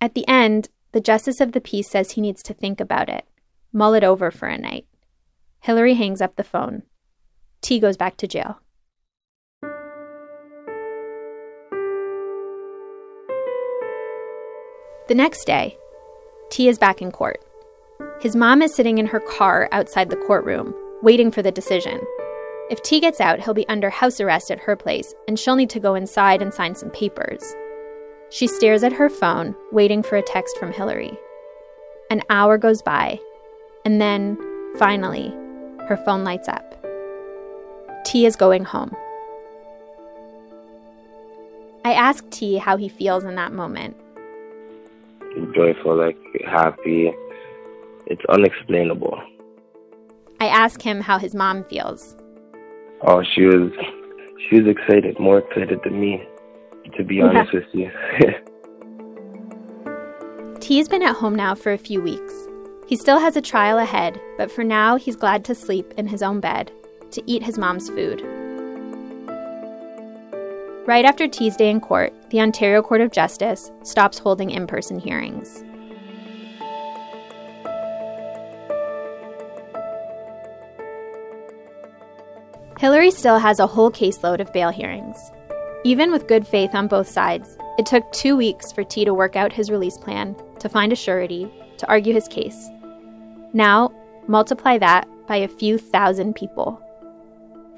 At 0.00 0.14
the 0.14 0.26
end, 0.26 0.68
the 0.90 1.00
justice 1.00 1.40
of 1.40 1.52
the 1.52 1.60
peace 1.60 1.88
says 1.88 2.12
he 2.12 2.20
needs 2.20 2.42
to 2.42 2.52
think 2.54 2.80
about 2.80 3.08
it, 3.08 3.24
mull 3.72 3.94
it 3.94 4.02
over 4.02 4.32
for 4.32 4.48
a 4.48 4.58
night. 4.58 4.86
Hilary 5.60 5.94
hangs 5.94 6.20
up 6.20 6.34
the 6.34 6.42
phone. 6.42 6.82
T 7.60 7.78
goes 7.78 7.96
back 7.96 8.16
to 8.16 8.26
jail. 8.26 8.60
The 15.08 15.14
next 15.14 15.46
day, 15.46 15.74
T 16.50 16.68
is 16.68 16.78
back 16.78 17.00
in 17.00 17.10
court. 17.10 17.42
His 18.20 18.36
mom 18.36 18.60
is 18.60 18.74
sitting 18.74 18.98
in 18.98 19.06
her 19.06 19.20
car 19.20 19.66
outside 19.72 20.10
the 20.10 20.16
courtroom, 20.16 20.74
waiting 21.02 21.30
for 21.30 21.40
the 21.40 21.50
decision. 21.50 21.98
If 22.70 22.82
T 22.82 23.00
gets 23.00 23.18
out, 23.18 23.40
he'll 23.40 23.54
be 23.54 23.66
under 23.68 23.88
house 23.88 24.20
arrest 24.20 24.50
at 24.50 24.58
her 24.58 24.76
place, 24.76 25.14
and 25.26 25.38
she'll 25.38 25.56
need 25.56 25.70
to 25.70 25.80
go 25.80 25.94
inside 25.94 26.42
and 26.42 26.52
sign 26.52 26.74
some 26.74 26.90
papers. 26.90 27.42
She 28.28 28.46
stares 28.46 28.82
at 28.82 28.92
her 28.92 29.08
phone, 29.08 29.54
waiting 29.72 30.02
for 30.02 30.16
a 30.16 30.22
text 30.22 30.58
from 30.58 30.74
Hilary. 30.74 31.18
An 32.10 32.20
hour 32.28 32.58
goes 32.58 32.82
by, 32.82 33.18
and 33.86 34.02
then, 34.02 34.36
finally, 34.78 35.30
her 35.88 35.98
phone 36.04 36.22
lights 36.22 36.48
up. 36.48 36.74
T 38.04 38.26
is 38.26 38.36
going 38.36 38.64
home. 38.64 38.94
I 41.86 41.94
ask 41.94 42.28
T 42.28 42.58
how 42.58 42.76
he 42.76 42.90
feels 42.90 43.24
in 43.24 43.36
that 43.36 43.54
moment. 43.54 43.96
Joyful, 45.54 45.96
like 45.96 46.18
happy. 46.44 47.12
It's 48.06 48.22
unexplainable. 48.28 49.20
I 50.40 50.46
ask 50.46 50.80
him 50.80 51.00
how 51.00 51.18
his 51.18 51.34
mom 51.34 51.64
feels. 51.64 52.16
Oh, 53.02 53.22
she 53.22 53.44
was 53.44 53.70
she 54.48 54.60
was 54.60 54.66
excited, 54.66 55.18
more 55.18 55.38
excited 55.38 55.80
than 55.84 56.00
me, 56.00 56.22
to 56.96 57.04
be 57.04 57.20
honest 57.20 57.52
with 57.52 57.64
you. 57.72 57.90
T's 60.60 60.88
been 60.88 61.02
at 61.02 61.16
home 61.16 61.34
now 61.34 61.54
for 61.54 61.72
a 61.72 61.78
few 61.78 62.00
weeks. 62.00 62.34
He 62.86 62.96
still 62.96 63.18
has 63.18 63.36
a 63.36 63.42
trial 63.42 63.78
ahead, 63.78 64.20
but 64.36 64.50
for 64.50 64.64
now 64.64 64.96
he's 64.96 65.16
glad 65.16 65.44
to 65.46 65.54
sleep 65.54 65.92
in 65.96 66.06
his 66.06 66.22
own 66.22 66.40
bed, 66.40 66.72
to 67.10 67.22
eat 67.26 67.42
his 67.42 67.58
mom's 67.58 67.88
food. 67.90 68.22
Right 70.88 71.04
after 71.04 71.28
T's 71.28 71.54
day 71.54 71.68
in 71.68 71.82
court, 71.82 72.14
the 72.30 72.40
Ontario 72.40 72.80
Court 72.80 73.02
of 73.02 73.12
Justice 73.12 73.70
stops 73.82 74.18
holding 74.18 74.48
in 74.48 74.66
person 74.66 74.98
hearings. 74.98 75.62
Hilary 82.78 83.10
still 83.10 83.38
has 83.38 83.58
a 83.60 83.66
whole 83.66 83.90
caseload 83.90 84.40
of 84.40 84.50
bail 84.54 84.70
hearings. 84.70 85.18
Even 85.84 86.10
with 86.10 86.26
good 86.26 86.46
faith 86.46 86.74
on 86.74 86.88
both 86.88 87.06
sides, 87.06 87.58
it 87.78 87.84
took 87.84 88.10
two 88.10 88.34
weeks 88.34 88.72
for 88.72 88.82
T 88.82 89.04
to 89.04 89.12
work 89.12 89.36
out 89.36 89.52
his 89.52 89.70
release 89.70 89.98
plan, 89.98 90.34
to 90.58 90.70
find 90.70 90.90
a 90.90 90.96
surety, 90.96 91.52
to 91.76 91.86
argue 91.86 92.14
his 92.14 92.28
case. 92.28 92.70
Now, 93.52 93.92
multiply 94.26 94.78
that 94.78 95.06
by 95.26 95.36
a 95.36 95.48
few 95.48 95.76
thousand 95.76 96.34
people. 96.34 96.80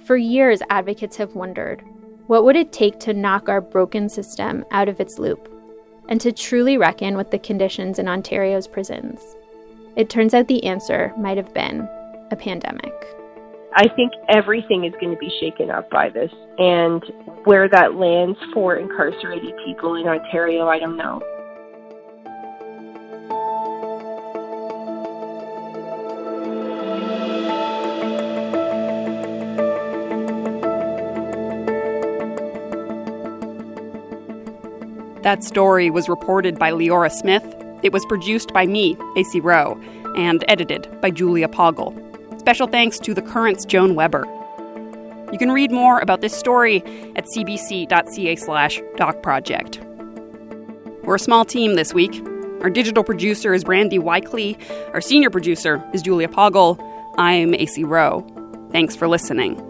For 0.04 0.16
years, 0.16 0.62
advocates 0.70 1.16
have 1.16 1.34
wondered 1.34 1.82
what 2.30 2.44
would 2.44 2.54
it 2.54 2.70
take 2.70 3.00
to 3.00 3.12
knock 3.12 3.48
our 3.48 3.60
broken 3.60 4.08
system 4.08 4.64
out 4.70 4.88
of 4.88 5.00
its 5.00 5.18
loop 5.18 5.52
and 6.08 6.20
to 6.20 6.30
truly 6.30 6.78
reckon 6.78 7.16
with 7.16 7.28
the 7.32 7.38
conditions 7.40 7.98
in 7.98 8.06
Ontario's 8.06 8.68
prisons? 8.68 9.18
It 9.96 10.10
turns 10.10 10.32
out 10.32 10.46
the 10.46 10.62
answer 10.62 11.12
might 11.18 11.38
have 11.38 11.52
been 11.52 11.80
a 12.30 12.36
pandemic. 12.36 12.94
I 13.74 13.88
think 13.96 14.12
everything 14.28 14.84
is 14.84 14.92
going 15.00 15.12
to 15.12 15.18
be 15.18 15.32
shaken 15.40 15.72
up 15.72 15.90
by 15.90 16.08
this. 16.08 16.30
And 16.58 17.02
where 17.46 17.68
that 17.68 17.96
lands 17.96 18.38
for 18.54 18.76
incarcerated 18.76 19.52
people 19.66 19.96
in 19.96 20.06
Ontario, 20.06 20.68
I 20.68 20.78
don't 20.78 20.96
know. 20.96 21.20
That 35.30 35.44
story 35.44 35.90
was 35.90 36.08
reported 36.08 36.58
by 36.58 36.72
Leora 36.72 37.08
Smith. 37.08 37.44
It 37.84 37.92
was 37.92 38.04
produced 38.06 38.52
by 38.52 38.66
me, 38.66 38.96
Acey 39.16 39.40
Rowe, 39.40 39.80
and 40.16 40.44
edited 40.48 40.88
by 41.00 41.12
Julia 41.12 41.46
Pagel. 41.46 41.94
Special 42.40 42.66
thanks 42.66 42.98
to 42.98 43.14
The 43.14 43.22
Current's 43.22 43.64
Joan 43.64 43.94
Webber. 43.94 44.26
You 45.30 45.38
can 45.38 45.52
read 45.52 45.70
more 45.70 46.00
about 46.00 46.20
this 46.20 46.36
story 46.36 46.78
at 47.14 47.26
cbc.ca 47.26 48.34
slash 48.34 48.80
docproject. 48.96 49.78
We're 51.04 51.14
a 51.14 51.20
small 51.20 51.44
team 51.44 51.76
this 51.76 51.94
week. 51.94 52.20
Our 52.60 52.68
digital 52.68 53.04
producer 53.04 53.54
is 53.54 53.62
Brandy 53.62 54.00
Wycley. 54.00 54.58
Our 54.92 55.00
senior 55.00 55.30
producer 55.30 55.80
is 55.94 56.02
Julia 56.02 56.26
Pagel. 56.26 56.76
I'm 57.18 57.52
Acey 57.52 57.88
Rowe. 57.88 58.26
Thanks 58.72 58.96
for 58.96 59.06
listening. 59.06 59.69